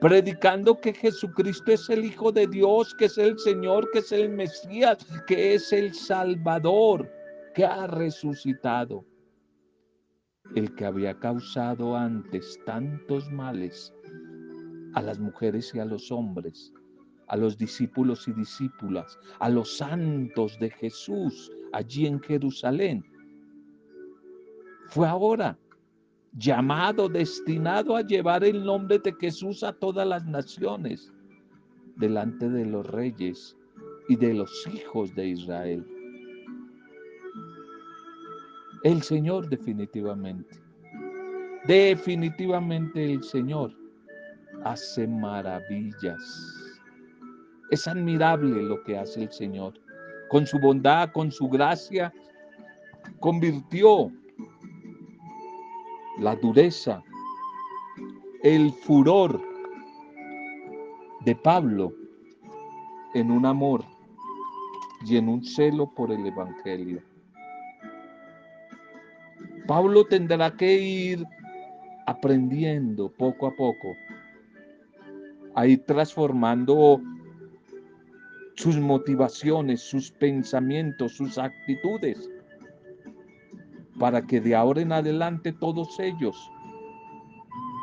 predicando 0.00 0.80
que 0.80 0.92
Jesucristo 0.92 1.72
es 1.72 1.90
el 1.90 2.04
Hijo 2.04 2.30
de 2.30 2.46
Dios, 2.46 2.94
que 2.94 3.06
es 3.06 3.18
el 3.18 3.38
Señor, 3.38 3.90
que 3.92 3.98
es 3.98 4.12
el 4.12 4.28
Mesías, 4.28 4.98
que 5.26 5.54
es 5.54 5.72
el 5.72 5.92
Salvador, 5.94 7.10
que 7.54 7.64
ha 7.64 7.86
resucitado 7.86 9.04
el 10.54 10.74
que 10.74 10.84
había 10.84 11.18
causado 11.18 11.96
antes 11.96 12.58
tantos 12.66 13.30
males 13.30 13.94
a 14.94 15.02
las 15.02 15.18
mujeres 15.18 15.72
y 15.74 15.78
a 15.78 15.84
los 15.84 16.10
hombres, 16.12 16.72
a 17.28 17.36
los 17.36 17.56
discípulos 17.56 18.28
y 18.28 18.32
discípulas, 18.32 19.18
a 19.38 19.48
los 19.48 19.76
santos 19.76 20.58
de 20.58 20.70
Jesús 20.70 21.50
allí 21.72 22.06
en 22.06 22.20
Jerusalén. 22.20 23.04
Fue 24.88 25.06
ahora 25.08 25.58
llamado, 26.36 27.08
destinado 27.08 27.96
a 27.96 28.02
llevar 28.02 28.44
el 28.44 28.64
nombre 28.64 28.98
de 28.98 29.14
Jesús 29.14 29.62
a 29.62 29.72
todas 29.72 30.06
las 30.06 30.26
naciones, 30.26 31.12
delante 31.96 32.48
de 32.48 32.66
los 32.66 32.86
reyes 32.88 33.56
y 34.08 34.16
de 34.16 34.34
los 34.34 34.66
hijos 34.66 35.14
de 35.14 35.28
Israel. 35.28 35.93
El 38.84 39.02
Señor 39.02 39.48
definitivamente. 39.48 40.60
Definitivamente 41.66 43.14
el 43.14 43.24
Señor 43.24 43.72
hace 44.62 45.08
maravillas. 45.08 46.20
Es 47.70 47.88
admirable 47.88 48.62
lo 48.62 48.84
que 48.84 48.98
hace 48.98 49.22
el 49.22 49.32
Señor. 49.32 49.72
Con 50.28 50.46
su 50.46 50.58
bondad, 50.58 51.12
con 51.12 51.32
su 51.32 51.48
gracia, 51.48 52.12
convirtió 53.20 54.10
la 56.18 56.36
dureza, 56.36 57.02
el 58.42 58.70
furor 58.70 59.40
de 61.24 61.34
Pablo 61.36 61.90
en 63.14 63.30
un 63.30 63.46
amor 63.46 63.82
y 65.06 65.16
en 65.16 65.30
un 65.30 65.42
celo 65.42 65.86
por 65.94 66.12
el 66.12 66.26
Evangelio. 66.26 67.13
Pablo 69.66 70.04
tendrá 70.04 70.50
que 70.56 70.78
ir 70.78 71.24
aprendiendo 72.06 73.10
poco 73.10 73.46
a 73.46 73.54
poco, 73.54 73.94
a 75.54 75.66
ir 75.66 75.84
transformando 75.84 77.00
sus 78.56 78.78
motivaciones, 78.78 79.80
sus 79.80 80.10
pensamientos, 80.10 81.16
sus 81.16 81.38
actitudes, 81.38 82.30
para 83.98 84.22
que 84.22 84.40
de 84.40 84.54
ahora 84.54 84.82
en 84.82 84.92
adelante 84.92 85.52
todos 85.52 85.98
ellos 85.98 86.36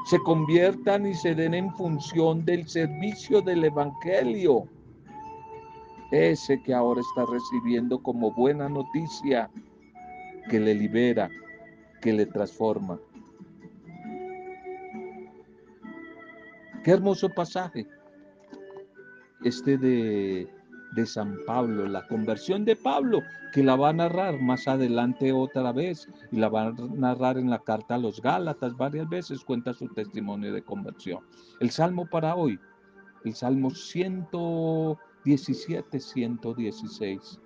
se 0.06 0.20
conviertan 0.20 1.06
y 1.06 1.13
se 1.13 1.36
den 1.36 1.54
en 1.54 1.72
función 1.76 2.44
del 2.46 2.67
servicio 2.67 3.41
del 3.41 3.63
Evangelio, 3.63 4.65
ese 6.12 6.62
que 6.63 6.74
ahora 6.74 7.02
está 7.02 7.26
recibiendo 7.26 8.02
como 8.02 8.32
buena 8.32 8.67
noticia 8.67 9.50
que 10.50 10.60
le 10.60 10.76
libera, 10.76 11.30
que 12.02 12.14
le 12.14 12.26
transforma. 12.26 13.00
Qué 16.84 16.92
hermoso 16.92 17.30
pasaje 17.30 17.88
este 19.44 19.78
de 19.78 20.50
de 20.92 21.06
San 21.06 21.38
Pablo, 21.46 21.88
la 21.88 22.06
conversión 22.08 22.66
de 22.66 22.76
Pablo, 22.76 23.22
que 23.54 23.64
la 23.64 23.76
va 23.76 23.90
a 23.90 23.94
narrar 23.94 24.42
más 24.42 24.68
adelante 24.68 25.32
otra 25.32 25.72
vez 25.72 26.10
y 26.32 26.38
la 26.38 26.50
va 26.50 26.68
a 26.68 26.74
narrar 26.74 27.38
en 27.38 27.50
la 27.50 27.60
carta 27.60 27.96
a 27.96 28.00
los 28.00 28.22
Gálatas 28.22 28.76
varias 28.76 29.08
veces, 29.10 29.44
cuenta 29.44 29.74
su 29.74 29.88
testimonio 29.88 30.54
de 30.54 30.62
conversión. 30.62 31.24
El 31.60 31.72
salmo 31.72 32.06
para 32.06 32.36
hoy, 32.36 32.60
el 33.24 33.34
salmo 33.34 33.72
117, 33.72 36.00
116. 36.00 37.40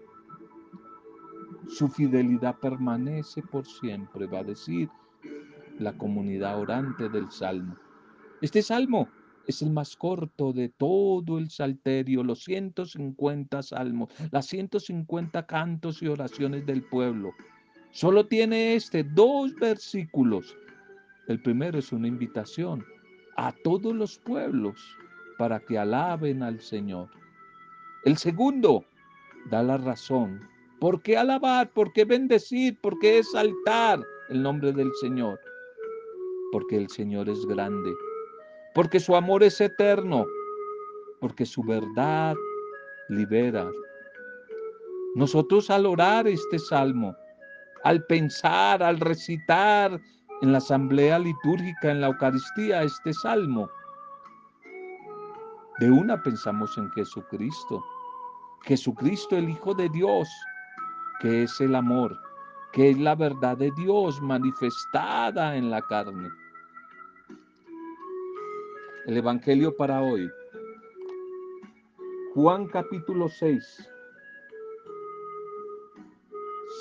Su 1.68 1.88
fidelidad 1.88 2.56
permanece 2.60 3.42
por 3.42 3.66
siempre, 3.66 4.28
va 4.28 4.40
a 4.40 4.44
decir 4.44 4.90
la 5.80 5.98
comunidad 5.98 6.60
orante 6.60 7.10
del 7.10 7.30
salmo. 7.32 7.76
Este 8.42 8.62
salmo 8.62 9.10
es 9.48 9.62
el 9.62 9.72
más 9.72 9.96
corto 9.96 10.54
de 10.54 10.70
todo 10.70 11.38
el 11.38 11.50
salterio, 11.50 12.24
los 12.24 12.44
150 12.44 13.62
salmos, 13.62 14.10
las 14.32 14.46
150 14.48 15.46
cantos 15.46 16.02
y 16.02 16.08
oraciones 16.08 16.66
del 16.66 16.84
pueblo. 16.84 17.32
Solo 17.92 18.28
tiene 18.28 18.76
este 18.76 19.04
dos 19.04 19.56
versículos. 19.56 20.56
El 21.28 21.42
primero 21.42 21.80
es 21.80 21.92
una 21.92 22.08
invitación 22.08 22.86
a 23.38 23.52
todos 23.64 23.94
los 23.96 24.18
pueblos 24.20 24.98
para 25.38 25.60
que 25.60 25.78
alaben 25.78 26.44
al 26.44 26.60
Señor. 26.60 27.10
El 28.04 28.18
segundo 28.18 28.86
da 29.50 29.64
la 29.64 29.78
razón. 29.78 30.48
¿Por 30.86 31.02
qué 31.02 31.18
alabar? 31.18 31.68
¿Por 31.74 31.92
qué 31.94 32.06
bendecir? 32.06 32.80
¿Por 32.80 33.00
qué 33.00 33.18
exaltar 33.18 34.04
el 34.30 34.44
nombre 34.44 34.72
del 34.72 34.94
Señor? 35.02 35.40
Porque 36.52 36.78
el 36.78 36.88
Señor 36.90 37.28
es 37.28 37.44
grande 37.48 37.92
porque 38.76 39.00
su 39.00 39.16
amor 39.16 39.42
es 39.42 39.60
eterno, 39.60 40.28
porque 41.20 41.44
su 41.44 41.64
verdad 41.64 42.36
libera. 43.10 43.68
Nosotros 45.16 45.72
al 45.72 45.88
orar 45.88 46.28
este 46.28 46.60
salmo, 46.60 47.16
al 47.84 48.06
pensar, 48.06 48.84
al 48.84 49.00
recitar 49.00 50.00
en 50.44 50.52
la 50.52 50.60
asamblea 50.60 51.18
litúrgica, 51.18 51.90
en 51.90 52.02
la 52.02 52.08
Eucaristía, 52.10 52.84
este 52.84 53.12
salmo, 53.12 53.68
de 55.80 55.90
una 55.90 56.22
pensamos 56.22 56.78
en 56.78 56.92
Jesucristo, 56.92 57.84
Jesucristo 58.66 59.36
el 59.36 59.50
Hijo 59.50 59.74
de 59.74 59.90
Dios, 59.90 60.30
que 61.20 61.44
es 61.44 61.62
el 61.62 61.76
amor, 61.76 62.20
que 62.72 62.92
es 62.92 62.98
la 62.98 63.16
verdad 63.16 63.58
de 63.58 63.72
Dios 63.72 64.22
manifestada 64.22 65.56
en 65.56 65.70
la 65.70 65.82
carne. 65.82 66.30
El 69.06 69.18
Evangelio 69.18 69.76
para 69.76 70.02
hoy. 70.02 70.30
Juan 72.34 72.68
capítulo 72.68 73.30
6, 73.30 73.90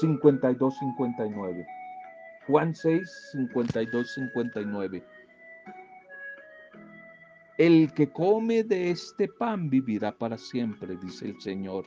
52-59. 0.01 1.67
Juan 2.47 2.75
6, 2.75 3.31
52-59. 3.53 5.05
El 7.57 7.93
que 7.93 8.11
come 8.11 8.65
de 8.65 8.91
este 8.91 9.29
pan 9.29 9.71
vivirá 9.71 10.11
para 10.11 10.37
siempre, 10.37 10.97
dice 10.97 11.27
el 11.27 11.41
Señor. 11.41 11.85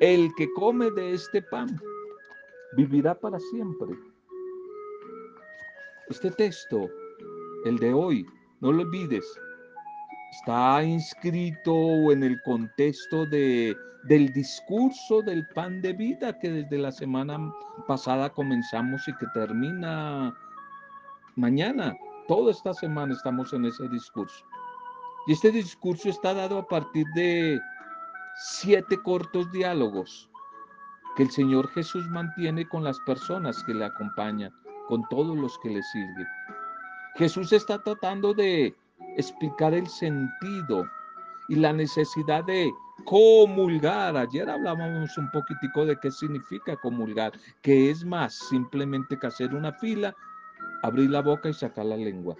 El 0.00 0.32
que 0.36 0.48
come 0.52 0.92
de 0.92 1.14
este 1.14 1.42
pan 1.42 1.68
vivirá 2.76 3.18
para 3.18 3.40
siempre. 3.40 3.88
Este 6.08 6.30
texto, 6.30 6.88
el 7.64 7.78
de 7.78 7.92
hoy, 7.92 8.24
no 8.60 8.70
lo 8.70 8.82
olvides, 8.82 9.26
está 10.30 10.84
inscrito 10.84 12.12
en 12.12 12.22
el 12.22 12.40
contexto 12.42 13.26
de, 13.26 13.76
del 14.04 14.32
discurso 14.32 15.20
del 15.22 15.44
pan 15.48 15.82
de 15.82 15.92
vida 15.92 16.38
que 16.38 16.48
desde 16.48 16.78
la 16.78 16.92
semana 16.92 17.52
pasada 17.88 18.30
comenzamos 18.30 19.06
y 19.08 19.16
que 19.16 19.26
termina 19.34 20.32
mañana. 21.34 21.96
Toda 22.28 22.52
esta 22.52 22.72
semana 22.72 23.14
estamos 23.14 23.52
en 23.52 23.64
ese 23.64 23.88
discurso. 23.88 24.44
Y 25.26 25.32
este 25.32 25.50
discurso 25.50 26.08
está 26.08 26.34
dado 26.34 26.58
a 26.58 26.66
partir 26.68 27.04
de 27.16 27.58
siete 28.40 28.96
cortos 29.02 29.50
diálogos 29.50 30.30
que 31.16 31.24
el 31.24 31.30
Señor 31.30 31.68
Jesús 31.70 32.08
mantiene 32.10 32.68
con 32.68 32.84
las 32.84 33.00
personas 33.00 33.64
que 33.64 33.74
le 33.74 33.84
acompañan, 33.84 34.52
con 34.86 35.02
todos 35.08 35.36
los 35.36 35.58
que 35.58 35.70
le 35.70 35.82
siguen. 35.82 36.26
Jesús 37.16 37.52
está 37.52 37.82
tratando 37.82 38.32
de 38.32 38.76
explicar 39.16 39.74
el 39.74 39.88
sentido 39.88 40.88
y 41.48 41.56
la 41.56 41.72
necesidad 41.72 42.44
de 42.44 42.70
comulgar. 43.04 44.16
Ayer 44.16 44.48
hablábamos 44.48 45.18
un 45.18 45.28
poquitico 45.32 45.84
de 45.84 45.98
qué 45.98 46.12
significa 46.12 46.76
comulgar, 46.76 47.32
que 47.62 47.90
es 47.90 48.04
más 48.04 48.34
simplemente 48.48 49.18
que 49.18 49.26
hacer 49.26 49.52
una 49.52 49.72
fila, 49.72 50.14
abrir 50.84 51.10
la 51.10 51.22
boca 51.22 51.48
y 51.48 51.54
sacar 51.54 51.86
la 51.86 51.96
lengua. 51.96 52.36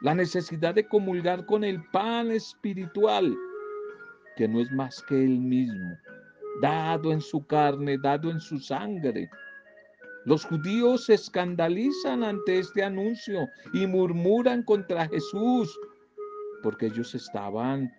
La 0.00 0.14
necesidad 0.14 0.74
de 0.74 0.88
comulgar 0.88 1.44
con 1.44 1.62
el 1.62 1.84
pan 1.90 2.30
espiritual, 2.30 3.36
que 4.36 4.48
no 4.48 4.60
es 4.60 4.70
más 4.72 5.02
que 5.08 5.14
el 5.14 5.38
mismo, 5.38 5.96
dado 6.60 7.12
en 7.12 7.20
su 7.20 7.44
carne, 7.46 7.98
dado 7.98 8.30
en 8.30 8.40
su 8.40 8.58
sangre. 8.58 9.28
Los 10.24 10.44
judíos 10.44 11.06
se 11.06 11.14
escandalizan 11.14 12.22
ante 12.22 12.58
este 12.58 12.82
anuncio 12.82 13.48
y 13.72 13.86
murmuran 13.86 14.62
contra 14.62 15.08
Jesús 15.08 15.78
porque 16.62 16.86
ellos 16.86 17.14
estaban 17.14 17.90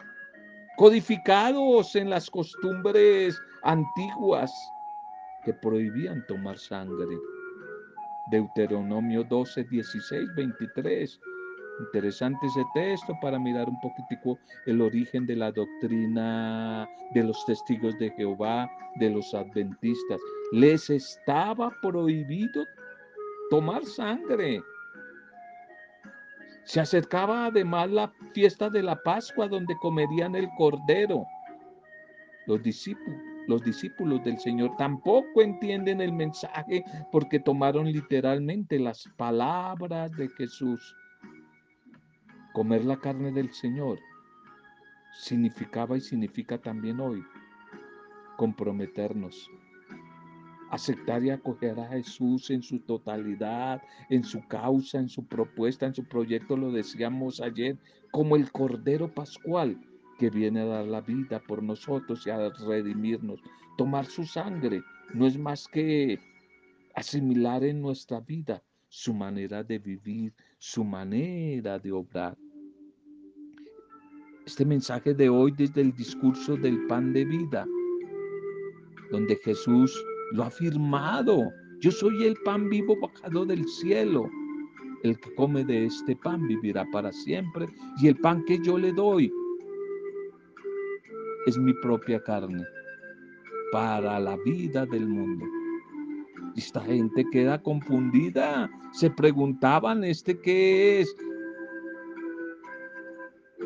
codificados 0.77 1.95
en 1.95 2.09
las 2.09 2.29
costumbres 2.29 3.39
antiguas 3.63 4.51
que 5.43 5.53
prohibían 5.53 6.25
tomar 6.27 6.57
sangre. 6.57 7.17
Deuteronomio 8.29 9.23
12, 9.23 9.63
16, 9.65 10.35
23. 10.35 11.19
Interesante 11.81 12.45
ese 12.45 12.63
texto 12.75 13.17
para 13.21 13.39
mirar 13.39 13.67
un 13.67 13.79
poquitico 13.81 14.37
el 14.67 14.81
origen 14.81 15.25
de 15.25 15.35
la 15.35 15.51
doctrina 15.51 16.87
de 17.15 17.23
los 17.23 17.43
testigos 17.45 17.97
de 17.97 18.11
Jehová, 18.11 18.69
de 18.97 19.09
los 19.09 19.33
adventistas. 19.33 20.21
Les 20.51 20.91
estaba 20.91 21.71
prohibido 21.81 22.65
tomar 23.49 23.83
sangre. 23.83 24.61
Se 26.65 26.79
acercaba 26.79 27.47
además 27.47 27.89
la 27.89 28.13
fiesta 28.35 28.69
de 28.69 28.83
la 28.83 28.95
Pascua 29.01 29.47
donde 29.47 29.75
comerían 29.81 30.35
el 30.35 30.47
cordero. 30.59 31.25
Los 32.45 32.61
discípulos, 32.61 33.19
los 33.47 33.63
discípulos 33.63 34.23
del 34.23 34.37
Señor 34.39 34.75
tampoco 34.77 35.41
entienden 35.41 35.99
el 35.99 36.13
mensaje 36.13 36.83
porque 37.11 37.39
tomaron 37.39 37.91
literalmente 37.91 38.77
las 38.77 39.03
palabras 39.17 40.11
de 40.11 40.29
Jesús. 40.29 40.95
Comer 42.53 42.83
la 42.83 42.97
carne 42.97 43.31
del 43.31 43.53
Señor 43.53 43.99
significaba 45.13 45.97
y 45.97 46.01
significa 46.01 46.57
también 46.57 46.99
hoy 46.99 47.23
comprometernos 48.37 49.49
aceptar 50.71 51.23
y 51.23 51.29
acoger 51.29 51.79
a 51.79 51.89
Jesús 51.89 52.49
en 52.49 52.63
su 52.63 52.79
totalidad, 52.79 53.81
en 54.09 54.23
su 54.23 54.45
causa, 54.47 54.99
en 54.99 55.09
su 55.09 55.25
propuesta, 55.25 55.85
en 55.85 55.93
su 55.93 56.05
proyecto, 56.05 56.55
lo 56.55 56.71
decíamos 56.71 57.41
ayer, 57.41 57.77
como 58.11 58.37
el 58.37 58.51
Cordero 58.51 59.13
Pascual 59.13 59.77
que 60.17 60.29
viene 60.29 60.61
a 60.61 60.65
dar 60.65 60.85
la 60.85 61.01
vida 61.01 61.39
por 61.39 61.61
nosotros 61.61 62.25
y 62.25 62.29
a 62.29 62.49
redimirnos. 62.49 63.41
Tomar 63.77 64.05
su 64.05 64.23
sangre 64.25 64.81
no 65.13 65.27
es 65.27 65.37
más 65.37 65.67
que 65.67 66.19
asimilar 66.95 67.63
en 67.63 67.81
nuestra 67.81 68.21
vida 68.21 68.63
su 68.91 69.13
manera 69.13 69.63
de 69.63 69.79
vivir, 69.79 70.33
su 70.59 70.83
manera 70.83 71.79
de 71.79 71.93
obrar. 71.93 72.37
Este 74.45 74.65
mensaje 74.65 75.13
de 75.13 75.29
hoy 75.29 75.53
desde 75.53 75.79
el 75.79 75.93
discurso 75.93 76.57
del 76.57 76.87
pan 76.87 77.13
de 77.13 77.23
vida, 77.23 77.65
donde 79.09 79.37
Jesús 79.37 79.97
lo 80.33 80.43
ha 80.43 80.47
afirmado. 80.47 81.39
Yo 81.79 81.89
soy 81.89 82.25
el 82.25 82.35
pan 82.43 82.69
vivo 82.69 82.97
bajado 82.99 83.45
del 83.45 83.65
cielo. 83.65 84.29
El 85.03 85.17
que 85.17 85.33
come 85.35 85.63
de 85.63 85.85
este 85.85 86.13
pan 86.17 86.45
vivirá 86.45 86.85
para 86.91 87.13
siempre. 87.13 87.67
Y 88.01 88.09
el 88.09 88.17
pan 88.17 88.43
que 88.43 88.59
yo 88.61 88.77
le 88.77 88.91
doy 88.91 89.31
es 91.47 91.57
mi 91.57 91.73
propia 91.75 92.21
carne 92.21 92.63
para 93.71 94.19
la 94.19 94.35
vida 94.43 94.85
del 94.85 95.07
mundo. 95.07 95.45
Esta 96.55 96.81
gente 96.81 97.25
queda 97.31 97.61
confundida. 97.61 98.69
Se 98.93 99.09
preguntaban, 99.09 100.03
¿este 100.03 100.39
qué 100.39 101.01
es? 101.01 101.15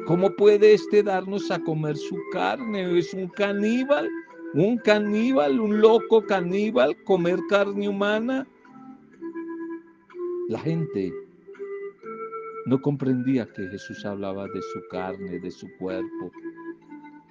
¿Cómo 0.07 0.29
puede 0.35 0.73
este 0.73 1.01
darnos 1.01 1.49
a 1.49 1.59
comer 1.59 1.97
su 1.97 2.17
carne? 2.31 2.97
¿Es 2.97 3.13
un 3.13 3.27
caníbal? 3.29 4.09
un 4.55 4.77
caníbal, 4.77 5.59
un 5.59 5.81
loco 5.81 6.25
caníbal, 6.25 6.95
comer 7.03 7.39
carne 7.49 7.89
humana. 7.89 8.47
La 10.47 10.59
gente 10.59 11.13
no 12.65 12.81
comprendía 12.81 13.45
que 13.51 13.67
Jesús 13.67 14.05
hablaba 14.05 14.47
de 14.47 14.61
su 14.61 14.79
carne, 14.89 15.39
de 15.39 15.51
su 15.51 15.67
cuerpo. 15.77 16.31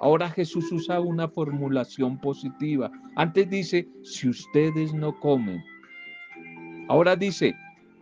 Ahora 0.04 0.28
Jesús 0.28 0.70
usa 0.70 1.00
una 1.00 1.28
formulación 1.28 2.18
positiva. 2.18 2.92
Antes 3.16 3.48
dice, 3.48 3.88
si 4.02 4.28
ustedes 4.28 4.92
no 4.92 5.18
comen. 5.18 5.64
Ahora 6.90 7.16
dice, 7.16 7.54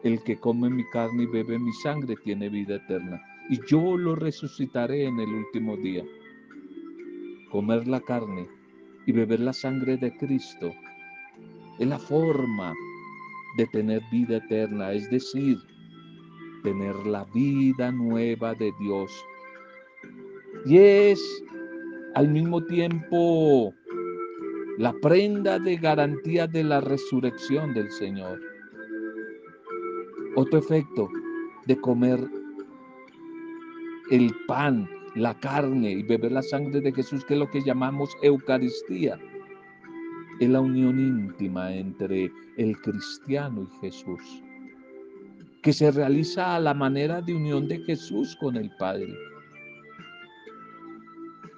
el 0.03 0.21
que 0.25 0.37
come 0.37 0.69
mi 0.69 0.83
carne 0.91 1.23
y 1.23 1.27
bebe 1.27 1.61
mi 1.61 1.73
sangre 1.75 2.17
tiene 2.25 2.49
vida 2.49 2.75
eterna. 2.75 3.23
Y 3.51 3.61
yo 3.69 3.97
lo 3.97 4.17
resucitaré 4.17 5.05
en 5.05 5.21
el 5.21 5.29
último 5.29 5.77
día. 5.77 6.03
Comer 7.53 7.87
la 7.87 8.01
carne 8.01 8.49
y 9.07 9.13
beber 9.13 9.39
la 9.39 9.53
sangre 9.53 9.97
de 9.97 10.13
Cristo 10.17 10.75
es 11.79 11.87
la 11.87 12.01
forma 12.01 12.75
de 13.57 13.67
tener 13.69 14.03
vida 14.11 14.39
eterna, 14.39 14.91
es 14.91 15.09
decir, 15.09 15.57
tener 16.65 16.97
la 17.07 17.25
vida 17.27 17.93
nueva 17.93 18.57
de 18.57 18.73
Dios. 18.81 19.13
Y 20.67 20.79
es 20.79 21.45
al 22.15 22.29
mismo 22.29 22.63
tiempo 22.65 23.75
la 24.79 24.93
prenda 25.01 25.59
de 25.59 25.77
garantía 25.77 26.47
de 26.47 26.65
la 26.65 26.81
resurrección 26.81 27.75
del 27.75 27.91
Señor. 27.91 28.41
Otro 30.37 30.59
efecto 30.59 31.09
de 31.67 31.77
comer 31.77 32.21
el 34.11 34.35
pan, 34.47 34.89
la 35.15 35.39
carne 35.41 35.93
y 35.93 36.03
beber 36.03 36.33
la 36.33 36.43
sangre 36.43 36.81
de 36.81 36.93
Jesús, 36.93 37.25
que 37.25 37.35
es 37.35 37.41
lo 37.41 37.51
que 37.51 37.63
llamamos 37.63 38.11
Eucaristía, 38.23 39.19
es 40.41 40.49
la 40.49 40.61
unión 40.61 40.99
íntima 40.99 41.73
entre 41.75 42.33
el 42.57 42.77
cristiano 42.81 43.63
y 43.63 43.81
Jesús, 43.81 44.43
que 45.63 45.73
se 45.73 45.91
realiza 45.91 46.57
a 46.57 46.61
la 46.61 46.75
manera 46.75 47.21
de 47.21 47.35
unión 47.35 47.69
de 47.69 47.79
Jesús 47.81 48.37
con 48.41 48.57
el 48.57 48.71
Padre. 48.79 49.15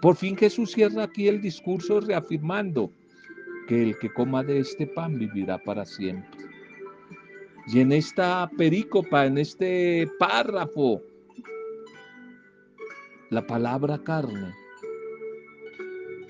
Por 0.04 0.16
fin 0.16 0.36
Jesús 0.36 0.72
cierra 0.72 1.04
aquí 1.04 1.28
el 1.28 1.40
discurso 1.40 1.98
reafirmando 1.98 2.92
que 3.66 3.84
el 3.84 3.98
que 3.98 4.12
coma 4.12 4.42
de 4.42 4.58
este 4.58 4.86
pan 4.86 5.18
vivirá 5.18 5.56
para 5.56 5.86
siempre. 5.86 6.44
Y 7.68 7.80
en 7.80 7.90
esta 7.90 8.50
perícopa, 8.58 9.24
en 9.24 9.38
este 9.38 10.06
párrafo, 10.18 11.00
la 13.30 13.46
palabra 13.46 13.96
carne 13.96 14.52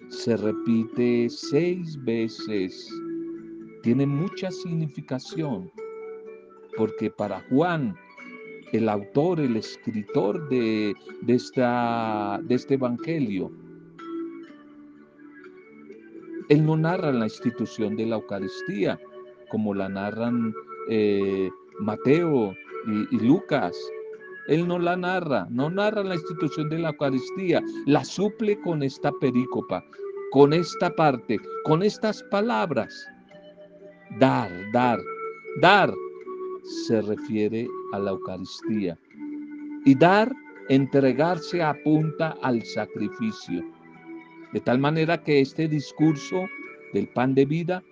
se 0.09 0.37
repite 0.37 1.29
seis 1.29 1.99
veces. 2.05 2.89
Tiene 3.83 4.07
mucha 4.07 4.53
significación, 4.53 5.69
porque 6.77 7.11
para 7.11 7.41
Juan, 7.51 7.97
el 8.73 8.89
autor, 8.89 9.41
el 9.41 9.57
escritor 9.57 10.49
de, 10.49 10.95
esta, 11.27 12.41
de 12.45 12.55
este 12.55 12.75
Evangelio, 12.75 13.64
él 16.49 16.67
no 16.67 16.77
narra 16.77 17.13
la 17.13 17.25
institución 17.25 17.97
de 17.97 18.07
la 18.07 18.17
Eucaristía, 18.17 18.99
como 19.49 19.75
la 19.75 19.89
narran 19.89 20.55
eh, 20.89 21.51
Mateo 21.81 22.55
y, 23.11 23.19
Lucas. 23.19 23.77
Él 24.49 24.69
no 24.69 24.79
la 24.79 24.97
narra, 24.97 25.47
no 25.51 25.71
narra 25.71 26.05
la 26.05 26.17
institución 26.17 26.69
de 26.69 26.79
la 26.79 26.91
Eucaristía, 26.91 27.63
la 27.87 28.05
suple 28.05 28.61
con 28.61 28.83
esta 28.83 29.11
perícopa, 29.13 29.83
con 30.33 30.53
esta 30.53 30.95
parte, 30.95 31.39
con 31.65 31.83
estas 31.83 32.23
palabras. 32.25 32.93
Dar, 34.19 34.51
dar, 34.73 35.01
dar 35.63 35.95
se 36.87 37.01
refiere 37.01 37.67
a 37.93 37.99
la 37.99 38.11
Eucaristía. 38.11 38.99
Y 39.87 39.95
dar, 39.95 40.31
entregarse 40.69 41.63
apunta 41.63 42.37
al 42.43 42.63
sacrificio. 42.65 43.65
De 44.55 44.61
tal 44.61 44.79
manera 44.79 45.21
que 45.21 45.41
este 45.41 45.67
discurso 45.67 46.47
del 46.93 47.09
pan 47.09 47.35
de 47.35 47.45
vida 47.45 47.83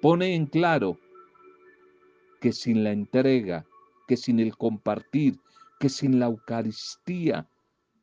pone 0.00 0.36
en 0.36 0.46
claro 0.46 1.00
que 2.40 2.52
sin 2.52 2.84
la 2.84 2.92
entrega, 2.92 3.66
que 4.06 4.16
sin 4.16 4.38
el 4.38 4.56
compartir, 4.56 5.40
que 5.80 5.88
sin 5.88 6.20
la 6.20 6.26
Eucaristía 6.26 7.50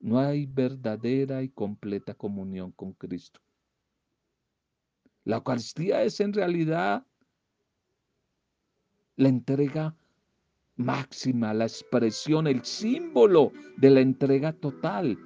no 0.01 0.19
hay 0.19 0.47
verdadera 0.47 1.43
y 1.43 1.47
completa 1.47 2.13
comunión 2.13 2.73
con 2.73 2.91
Cristo. 2.91 3.39
La 5.23 5.37
Eucaristía 5.37 6.03
es 6.03 6.19
en 6.19 6.33
realidad 6.33 7.07
la 9.15 9.29
entrega 9.29 9.95
máxima, 10.75 11.53
la 11.53 11.63
expresión, 11.63 12.47
el 12.47 12.65
símbolo 12.65 13.53
de 13.77 13.91
la 13.91 14.01
entrega 14.01 14.51
total 14.51 15.17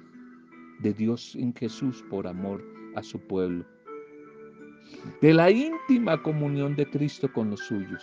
de 0.78 0.92
Dios 0.92 1.34
en 1.34 1.54
Jesús 1.54 2.04
por 2.10 2.26
amor 2.26 2.64
a 2.94 3.02
su 3.02 3.18
pueblo. 3.20 3.64
De 5.20 5.34
la 5.34 5.50
íntima 5.50 6.22
comunión 6.22 6.74
de 6.76 6.88
Cristo 6.88 7.30
con 7.32 7.50
los 7.50 7.60
suyos. 7.60 8.02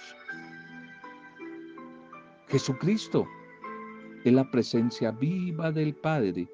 Jesucristo 2.48 3.28
es 4.24 4.34
la 4.34 4.50
presencia 4.52 5.12
viva 5.12 5.72
del 5.72 5.96
Padre 5.96 6.48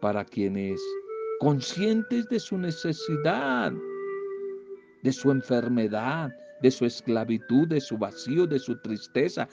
para 0.00 0.24
quienes 0.24 0.80
conscientes 1.40 2.28
de 2.28 2.40
su 2.40 2.58
necesidad, 2.58 3.72
de 5.02 5.12
su 5.12 5.30
enfermedad, 5.30 6.30
de 6.62 6.70
su 6.70 6.84
esclavitud, 6.84 7.68
de 7.68 7.80
su 7.80 7.96
vacío, 7.96 8.46
de 8.46 8.58
su 8.58 8.76
tristeza, 8.80 9.48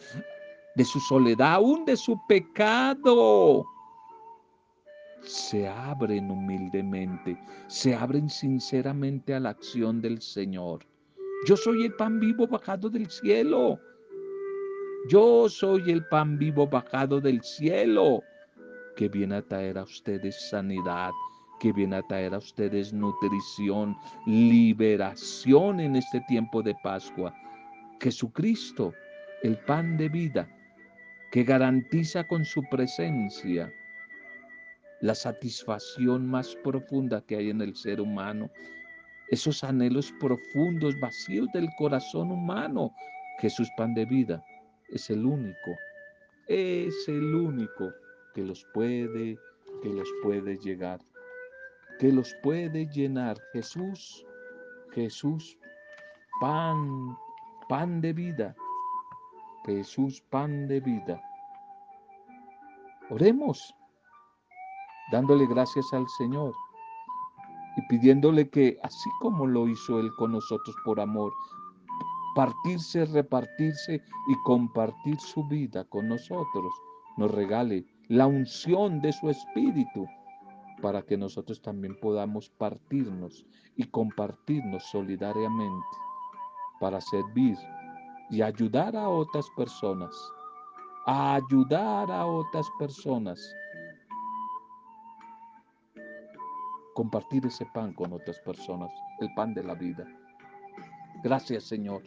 de 0.75 0.84
su 0.84 0.99
soledad, 0.99 1.53
aún 1.53 1.86
de 1.86 1.95
su 1.95 2.19
pecado, 2.27 3.65
se 5.27 5.67
abren 5.67 6.31
humildemente, 6.31 7.38
se 7.67 7.95
abren 7.95 8.29
sinceramente 8.29 9.33
a 9.33 9.39
la 9.39 9.49
acción 9.49 10.01
del 10.01 10.21
Señor. 10.21 10.85
Yo 11.47 11.57
soy 11.57 11.85
el 11.85 11.93
pan 11.93 12.19
vivo 12.19 12.47
bajado 12.47 12.89
del 12.89 13.09
cielo. 13.09 13.79
Yo 15.07 15.49
soy 15.49 15.91
el 15.91 16.05
pan 16.07 16.38
vivo 16.38 16.67
bajado 16.67 17.21
del 17.21 17.41
cielo, 17.43 18.23
que 18.95 19.09
viene 19.09 19.35
a 19.35 19.41
traer 19.41 19.77
a 19.77 19.83
ustedes 19.83 20.49
sanidad, 20.49 21.11
que 21.59 21.71
viene 21.71 21.97
a 21.97 22.01
traer 22.01 22.33
a 22.33 22.39
ustedes 22.39 22.93
nutrición, 22.93 23.95
liberación 24.25 25.79
en 25.79 25.95
este 25.95 26.21
tiempo 26.27 26.61
de 26.63 26.75
Pascua. 26.83 27.33
Jesucristo, 28.01 28.93
el 29.43 29.57
pan 29.59 29.97
de 29.97 30.09
vida, 30.09 30.49
que 31.31 31.43
garantiza 31.43 32.27
con 32.27 32.43
su 32.45 32.63
presencia 32.69 33.71
la 35.01 35.15
satisfacción 35.15 36.25
más 36.25 36.55
profunda 36.63 37.21
que 37.21 37.38
hay 37.38 37.49
en 37.49 37.62
el 37.62 37.75
ser 37.75 38.01
humano, 38.01 38.49
esos 39.29 39.63
anhelos 39.63 40.13
profundos, 40.19 40.99
vacíos 40.99 41.47
del 41.53 41.67
corazón 41.77 42.31
humano. 42.31 42.93
Jesús, 43.39 43.67
pan 43.75 43.93
de 43.93 44.05
vida, 44.05 44.43
es 44.89 45.10
el 45.10 45.25
único, 45.25 45.71
es 46.47 47.08
el 47.08 47.36
único 47.36 47.91
que 48.34 48.43
los 48.43 48.65
puede, 48.73 49.38
que 49.81 49.89
los 49.89 50.10
puede 50.21 50.58
llegar, 50.58 50.99
que 51.99 52.12
los 52.12 52.34
puede 52.43 52.86
llenar. 52.88 53.38
Jesús, 53.51 54.25
Jesús, 54.93 55.58
pan, 56.39 57.17
pan 57.67 58.01
de 58.01 58.13
vida. 58.13 58.55
Jesús, 59.65 60.21
pan 60.29 60.67
de 60.67 60.79
vida. 60.79 61.19
Oremos, 63.10 63.75
dándole 65.12 65.46
gracias 65.48 65.86
al 65.94 66.08
Señor 66.18 66.54
y 67.78 67.82
pidiéndole 67.88 68.50
que, 68.50 68.78
así 68.84 69.10
como 69.20 69.46
lo 69.46 69.68
hizo 69.68 70.00
Él 70.00 70.10
con 70.18 70.32
nosotros 70.32 70.76
por 70.86 71.00
amor, 71.00 71.34
partirse, 72.36 73.06
repartirse 73.06 74.02
y 74.28 74.36
compartir 74.44 75.20
su 75.20 75.44
vida 75.48 75.84
con 75.86 76.08
nosotros, 76.08 76.74
nos 77.18 77.32
regale 77.32 77.86
la 78.10 78.28
unción 78.28 79.02
de 79.02 79.12
su 79.13 79.30
Espíritu 79.30 80.06
para 80.82 81.02
que 81.02 81.18
nosotros 81.18 81.62
también 81.62 81.98
podamos 82.02 82.50
partirnos 82.50 83.46
y 83.76 83.86
compartirnos 83.86 84.84
solidariamente 84.84 85.88
para 86.80 87.00
servir 87.02 87.58
y 88.30 88.41
ayudar 88.41 88.96
a 88.96 89.08
otras 89.08 89.50
personas, 89.56 90.13
a 91.06 91.36
ayudar 91.36 92.12
a 92.12 92.26
otras 92.26 92.68
personas, 92.80 93.39
compartir 96.95 97.45
ese 97.45 97.67
pan 97.75 97.93
con 97.93 98.12
otras 98.12 98.39
personas, 98.39 98.89
el 99.19 99.31
pan 99.36 99.53
de 99.53 99.63
la 99.63 99.75
vida. 99.75 100.08
Gracias 101.23 101.65
Señor 101.65 102.01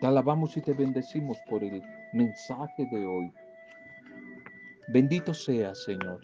te 0.00 0.06
alabamos 0.06 0.56
y 0.56 0.60
te 0.60 0.74
bendecimos 0.74 1.38
por 1.48 1.64
el 1.64 1.82
mensaje 2.12 2.86
de 2.92 3.06
hoy. 3.06 3.32
Bendito 4.88 5.32
seas, 5.32 5.82
Señor. 5.84 6.20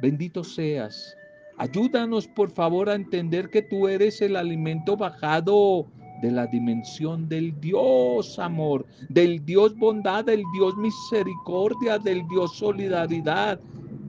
Bendito 0.00 0.44
seas. 0.44 1.16
Ayúdanos, 1.56 2.28
por 2.28 2.50
favor, 2.50 2.88
a 2.88 2.94
entender 2.94 3.48
que 3.50 3.62
tú 3.62 3.88
eres 3.88 4.20
el 4.20 4.36
alimento 4.36 4.96
bajado 4.96 5.86
de 6.22 6.30
la 6.30 6.46
dimensión 6.46 7.28
del 7.28 7.58
Dios 7.60 8.38
amor, 8.38 8.84
del 9.08 9.44
Dios 9.44 9.74
bondad, 9.76 10.26
del 10.26 10.42
Dios 10.52 10.76
misericordia, 10.76 11.98
del 11.98 12.26
Dios 12.28 12.54
solidaridad. 12.56 13.58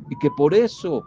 Y 0.10 0.20
que 0.20 0.30
por 0.32 0.54
eso, 0.54 1.04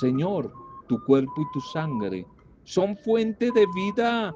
Señor, 0.00 0.52
tu 0.88 1.02
cuerpo 1.04 1.42
y 1.42 1.52
tu 1.52 1.60
sangre 1.60 2.26
son 2.64 2.96
fuente 2.96 3.50
de 3.52 3.66
vida 3.74 4.34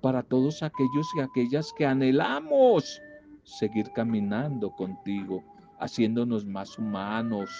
para 0.00 0.22
todos 0.22 0.62
aquellos 0.62 1.06
y 1.16 1.20
aquellas 1.20 1.72
que 1.76 1.86
anhelamos 1.86 3.00
seguir 3.44 3.90
caminando 3.94 4.70
contigo, 4.70 5.42
haciéndonos 5.78 6.46
más 6.46 6.78
humanos, 6.78 7.50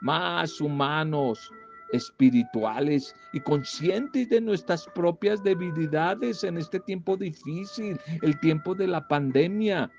más 0.00 0.60
humanos, 0.60 1.50
espirituales 1.92 3.14
y 3.32 3.40
conscientes 3.40 4.28
de 4.28 4.40
nuestras 4.40 4.86
propias 4.94 5.42
debilidades 5.42 6.44
en 6.44 6.58
este 6.58 6.80
tiempo 6.80 7.16
difícil, 7.16 7.98
el 8.22 8.38
tiempo 8.40 8.74
de 8.74 8.86
la 8.86 9.06
pandemia, 9.08 9.90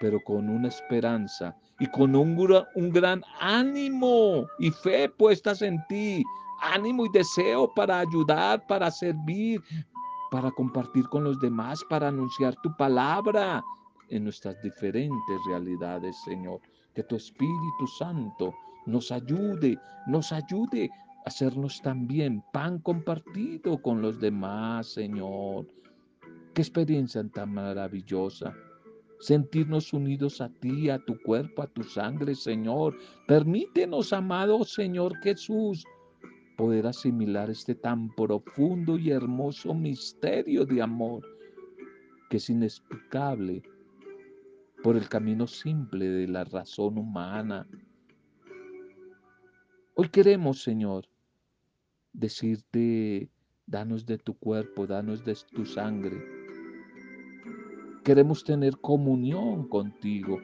pero 0.00 0.20
con 0.24 0.48
una 0.48 0.68
esperanza 0.68 1.56
y 1.78 1.86
con 1.86 2.16
un, 2.16 2.64
un 2.74 2.90
gran 2.90 3.22
ánimo 3.40 4.46
y 4.58 4.70
fe 4.70 5.08
puestas 5.08 5.62
en 5.62 5.84
ti, 5.88 6.24
ánimo 6.60 7.06
y 7.06 7.08
deseo 7.10 7.72
para 7.74 8.00
ayudar, 8.00 8.66
para 8.66 8.90
servir, 8.90 9.62
para 10.30 10.50
compartir 10.50 11.08
con 11.08 11.24
los 11.24 11.38
demás, 11.40 11.84
para 11.88 12.08
anunciar 12.08 12.54
tu 12.62 12.74
palabra 12.76 13.62
en 14.08 14.24
nuestras 14.24 14.60
diferentes 14.62 15.38
realidades, 15.46 16.16
Señor. 16.24 16.60
Que 16.94 17.02
tu 17.02 17.16
Espíritu 17.16 17.86
Santo 17.98 18.54
nos 18.86 19.10
ayude, 19.10 19.78
nos 20.06 20.32
ayude 20.32 20.90
a 21.24 21.28
hacernos 21.28 21.80
también 21.82 22.42
pan 22.52 22.78
compartido 22.78 23.80
con 23.80 24.02
los 24.02 24.20
demás, 24.20 24.88
Señor. 24.88 25.66
Qué 26.54 26.62
experiencia 26.62 27.26
tan 27.28 27.54
maravillosa. 27.54 28.54
Sentirnos 29.20 29.92
unidos 29.92 30.40
a 30.40 30.48
ti, 30.48 30.90
a 30.90 30.98
tu 30.98 31.20
cuerpo, 31.22 31.62
a 31.62 31.66
tu 31.66 31.82
sangre, 31.82 32.34
Señor. 32.34 32.96
Permítenos, 33.26 34.12
amado 34.12 34.64
Señor 34.64 35.16
Jesús, 35.22 35.84
poder 36.56 36.86
asimilar 36.86 37.50
este 37.50 37.74
tan 37.74 38.08
profundo 38.14 38.98
y 38.98 39.10
hermoso 39.10 39.74
misterio 39.74 40.64
de 40.64 40.82
amor 40.82 41.26
que 42.30 42.36
es 42.38 42.48
inexplicable 42.50 43.62
por 44.82 44.96
el 44.96 45.08
camino 45.08 45.46
simple 45.46 46.06
de 46.06 46.28
la 46.28 46.44
razón 46.44 46.98
humana. 46.98 47.66
Hoy 49.94 50.08
queremos, 50.08 50.62
Señor, 50.62 51.06
decirte, 52.12 53.30
danos 53.66 54.04
de 54.04 54.18
tu 54.18 54.34
cuerpo, 54.34 54.86
danos 54.86 55.24
de 55.24 55.36
tu 55.52 55.64
sangre. 55.64 56.22
Queremos 58.04 58.44
tener 58.44 58.76
comunión 58.78 59.68
contigo, 59.68 60.38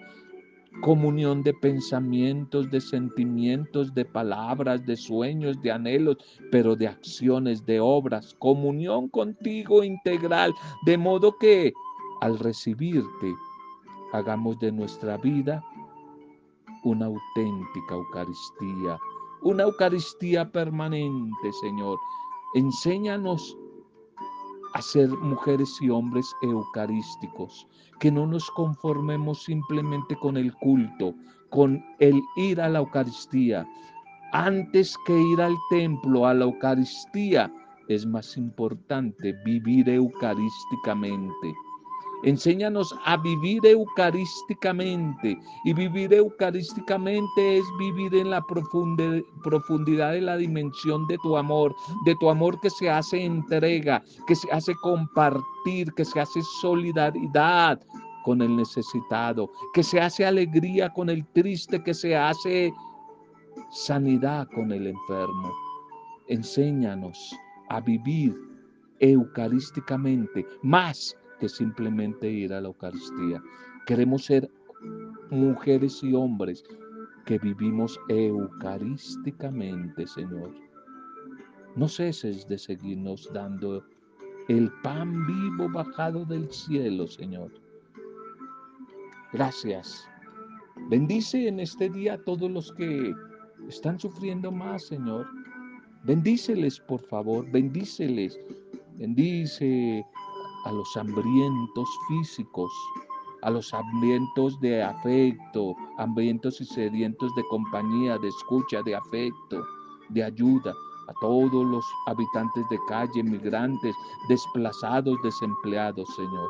comunión 0.82 1.42
de 1.42 1.52
pensamientos, 1.52 2.70
de 2.70 2.80
sentimientos, 2.80 3.92
de 3.94 4.04
palabras, 4.04 4.84
de 4.86 4.96
sueños, 4.96 5.60
de 5.62 5.72
anhelos, 5.72 6.16
pero 6.50 6.76
de 6.76 6.88
acciones, 6.88 7.64
de 7.66 7.80
obras, 7.80 8.34
comunión 8.38 9.08
contigo 9.08 9.82
integral, 9.84 10.54
de 10.86 10.96
modo 10.96 11.36
que 11.38 11.72
al 12.20 12.38
recibirte 12.38 13.34
hagamos 14.12 14.58
de 14.58 14.72
nuestra 14.72 15.16
vida 15.18 15.62
una 16.84 17.06
auténtica 17.06 17.94
Eucaristía, 17.94 18.98
una 19.42 19.64
Eucaristía 19.64 20.50
permanente, 20.50 21.52
Señor. 21.60 21.98
Enséñanos 22.54 23.56
a 24.74 24.82
ser 24.82 25.08
mujeres 25.08 25.76
y 25.80 25.90
hombres 25.90 26.26
eucarísticos, 26.42 27.66
que 27.98 28.10
no 28.10 28.26
nos 28.26 28.50
conformemos 28.52 29.42
simplemente 29.44 30.16
con 30.16 30.36
el 30.36 30.52
culto, 30.54 31.14
con 31.50 31.84
el 31.98 32.20
ir 32.36 32.60
a 32.60 32.68
la 32.68 32.78
Eucaristía. 32.78 33.66
Antes 34.32 34.96
que 35.06 35.20
ir 35.20 35.40
al 35.40 35.56
templo, 35.70 36.26
a 36.26 36.34
la 36.34 36.44
Eucaristía, 36.44 37.52
es 37.88 38.06
más 38.06 38.36
importante 38.36 39.32
vivir 39.44 39.88
eucarísticamente. 39.88 41.54
Enséñanos 42.22 42.94
a 43.04 43.16
vivir 43.16 43.64
eucarísticamente. 43.64 45.38
Y 45.64 45.72
vivir 45.72 46.12
eucarísticamente 46.12 47.58
es 47.58 47.64
vivir 47.78 48.14
en 48.14 48.30
la 48.30 48.42
profundidad 48.42 50.12
de 50.12 50.20
la 50.20 50.36
dimensión 50.36 51.06
de 51.06 51.16
tu 51.18 51.36
amor, 51.36 51.74
de 52.04 52.14
tu 52.16 52.28
amor 52.28 52.60
que 52.60 52.70
se 52.70 52.90
hace 52.90 53.24
entrega, 53.24 54.02
que 54.26 54.34
se 54.34 54.50
hace 54.52 54.74
compartir, 54.82 55.92
que 55.94 56.04
se 56.04 56.20
hace 56.20 56.40
solidaridad 56.60 57.80
con 58.24 58.42
el 58.42 58.54
necesitado, 58.54 59.50
que 59.72 59.82
se 59.82 60.00
hace 60.00 60.26
alegría 60.26 60.90
con 60.90 61.08
el 61.08 61.26
triste, 61.28 61.82
que 61.82 61.94
se 61.94 62.14
hace 62.14 62.72
sanidad 63.70 64.46
con 64.54 64.72
el 64.72 64.88
enfermo. 64.88 65.52
Enséñanos 66.28 67.34
a 67.70 67.80
vivir 67.80 68.36
eucarísticamente 68.98 70.44
más 70.62 71.16
que 71.40 71.48
simplemente 71.48 72.30
ir 72.30 72.52
a 72.52 72.60
la 72.60 72.68
Eucaristía. 72.68 73.42
Queremos 73.86 74.26
ser 74.26 74.48
mujeres 75.30 76.02
y 76.04 76.14
hombres 76.14 76.62
que 77.24 77.38
vivimos 77.38 77.98
eucarísticamente, 78.08 80.06
Señor. 80.06 80.54
No 81.76 81.88
ceses 81.88 82.46
de 82.48 82.58
seguirnos 82.58 83.28
dando 83.32 83.82
el 84.48 84.70
pan 84.82 85.26
vivo 85.26 85.68
bajado 85.68 86.24
del 86.24 86.50
cielo, 86.50 87.06
Señor. 87.06 87.50
Gracias. 89.32 90.08
Bendice 90.88 91.46
en 91.48 91.60
este 91.60 91.88
día 91.88 92.14
a 92.14 92.18
todos 92.18 92.50
los 92.50 92.72
que 92.72 93.14
están 93.68 93.98
sufriendo 93.98 94.50
más, 94.50 94.86
Señor. 94.86 95.28
Bendíceles, 96.04 96.80
por 96.80 97.00
favor, 97.02 97.48
bendíceles. 97.50 98.40
Bendice 98.96 100.04
a 100.64 100.72
los 100.72 100.96
hambrientos 100.96 101.88
físicos, 102.08 102.70
a 103.42 103.50
los 103.50 103.72
hambrientos 103.72 104.60
de 104.60 104.82
afecto, 104.82 105.74
hambrientos 105.98 106.60
y 106.60 106.64
sedientos 106.64 107.34
de 107.34 107.42
compañía, 107.50 108.18
de 108.18 108.28
escucha, 108.28 108.82
de 108.82 108.94
afecto, 108.94 109.64
de 110.10 110.24
ayuda, 110.24 110.74
a 111.08 111.12
todos 111.20 111.66
los 111.66 111.84
habitantes 112.06 112.68
de 112.70 112.78
calle, 112.88 113.22
migrantes, 113.22 113.94
desplazados, 114.28 115.16
desempleados, 115.22 116.08
Señor. 116.14 116.48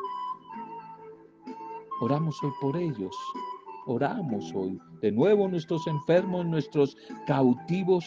Oramos 2.01 2.35
hoy 2.43 2.51
por 2.61 2.77
ellos, 2.77 3.15
oramos 3.85 4.51
hoy. 4.53 4.79
De 5.01 5.11
nuevo 5.11 5.47
nuestros 5.47 5.85
enfermos, 5.87 6.45
nuestros 6.45 6.95
cautivos, 7.25 8.05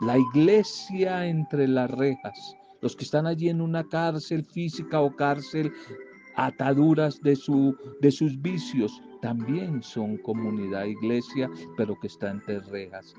la 0.00 0.18
iglesia 0.18 1.26
entre 1.26 1.66
las 1.66 1.90
rejas, 1.90 2.56
los 2.80 2.96
que 2.96 3.04
están 3.04 3.26
allí 3.26 3.48
en 3.48 3.60
una 3.60 3.84
cárcel 3.84 4.44
física 4.44 5.00
o 5.00 5.14
cárcel, 5.14 5.72
ataduras 6.36 7.20
de, 7.22 7.34
su, 7.34 7.76
de 8.00 8.10
sus 8.10 8.40
vicios, 8.40 9.00
también 9.22 9.82
son 9.82 10.18
comunidad, 10.18 10.84
iglesia, 10.84 11.50
pero 11.76 11.98
que 11.98 12.06
está 12.06 12.30
entre 12.30 12.60
rejas. 12.60 13.14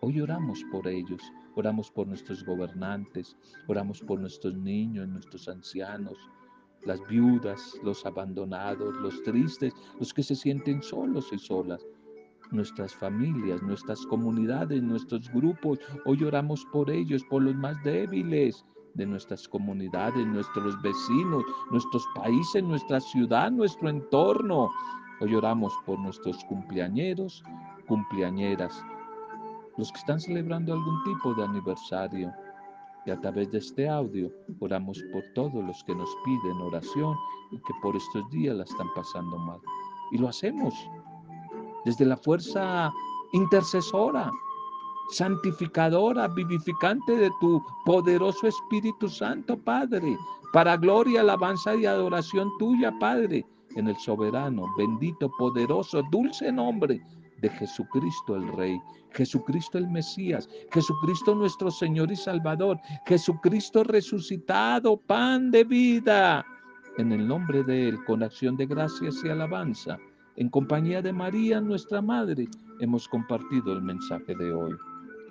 Hoy 0.00 0.20
oramos 0.20 0.62
por 0.70 0.86
ellos, 0.86 1.22
oramos 1.54 1.90
por 1.90 2.06
nuestros 2.06 2.44
gobernantes, 2.44 3.36
oramos 3.68 4.00
por 4.00 4.20
nuestros 4.20 4.54
niños, 4.56 5.08
nuestros 5.08 5.48
ancianos, 5.48 6.18
las 6.84 7.00
viudas, 7.08 7.74
los 7.82 8.04
abandonados, 8.04 8.94
los 8.96 9.22
tristes, 9.22 9.72
los 9.98 10.12
que 10.12 10.22
se 10.22 10.34
sienten 10.34 10.82
solos 10.82 11.28
y 11.32 11.38
solas 11.38 11.86
nuestras 12.52 12.94
familias, 12.94 13.62
nuestras 13.62 14.04
comunidades, 14.06 14.82
nuestros 14.82 15.28
grupos. 15.32 15.78
Hoy 16.04 16.22
oramos 16.22 16.64
por 16.66 16.90
ellos, 16.90 17.24
por 17.24 17.42
los 17.42 17.54
más 17.54 17.82
débiles, 17.82 18.64
de 18.94 19.06
nuestras 19.06 19.48
comunidades, 19.48 20.26
nuestros 20.26 20.80
vecinos, 20.82 21.44
nuestros 21.70 22.06
países, 22.14 22.62
nuestra 22.62 23.00
ciudad, 23.00 23.50
nuestro 23.50 23.88
entorno. 23.88 24.70
Hoy 25.20 25.34
oramos 25.34 25.72
por 25.86 25.98
nuestros 25.98 26.44
cumpleañeros, 26.44 27.42
cumpleañeras, 27.86 28.84
los 29.78 29.90
que 29.92 29.98
están 29.98 30.20
celebrando 30.20 30.72
algún 30.72 31.02
tipo 31.04 31.34
de 31.34 31.44
aniversario. 31.44 32.32
Y 33.04 33.10
a 33.10 33.20
través 33.20 33.50
de 33.50 33.58
este 33.58 33.88
audio 33.88 34.30
oramos 34.60 35.02
por 35.12 35.24
todos 35.34 35.64
los 35.64 35.82
que 35.84 35.94
nos 35.94 36.08
piden 36.24 36.60
oración 36.60 37.16
y 37.50 37.56
que 37.58 37.74
por 37.82 37.96
estos 37.96 38.30
días 38.30 38.56
la 38.56 38.64
están 38.64 38.92
pasando 38.94 39.38
mal. 39.38 39.58
Y 40.12 40.18
lo 40.18 40.28
hacemos 40.28 40.74
desde 41.84 42.04
la 42.04 42.16
fuerza 42.16 42.92
intercesora, 43.32 44.30
santificadora, 45.10 46.28
vivificante 46.28 47.16
de 47.16 47.30
tu 47.40 47.62
poderoso 47.84 48.46
Espíritu 48.46 49.08
Santo, 49.08 49.56
Padre, 49.56 50.16
para 50.52 50.76
gloria, 50.76 51.20
alabanza 51.20 51.74
y 51.74 51.86
adoración 51.86 52.50
tuya, 52.58 52.92
Padre, 52.98 53.44
en 53.76 53.88
el 53.88 53.96
soberano, 53.96 54.66
bendito, 54.76 55.30
poderoso, 55.38 56.02
dulce 56.10 56.52
nombre 56.52 57.00
de 57.40 57.48
Jesucristo 57.48 58.36
el 58.36 58.48
Rey, 58.52 58.80
Jesucristo 59.10 59.78
el 59.78 59.88
Mesías, 59.88 60.48
Jesucristo 60.70 61.34
nuestro 61.34 61.70
Señor 61.70 62.10
y 62.12 62.16
Salvador, 62.16 62.78
Jesucristo 63.06 63.82
resucitado, 63.84 64.96
pan 64.96 65.50
de 65.50 65.64
vida. 65.64 66.44
En 66.98 67.12
el 67.12 67.26
nombre 67.26 67.64
de 67.64 67.88
Él, 67.88 68.04
con 68.04 68.22
acción 68.22 68.56
de 68.56 68.66
gracias 68.66 69.22
y 69.24 69.28
alabanza, 69.28 69.98
en 70.36 70.48
compañía 70.48 71.02
de 71.02 71.12
María, 71.12 71.60
nuestra 71.60 72.00
Madre, 72.00 72.48
hemos 72.80 73.08
compartido 73.08 73.72
el 73.72 73.82
mensaje 73.82 74.34
de 74.34 74.52
hoy. 74.52 74.72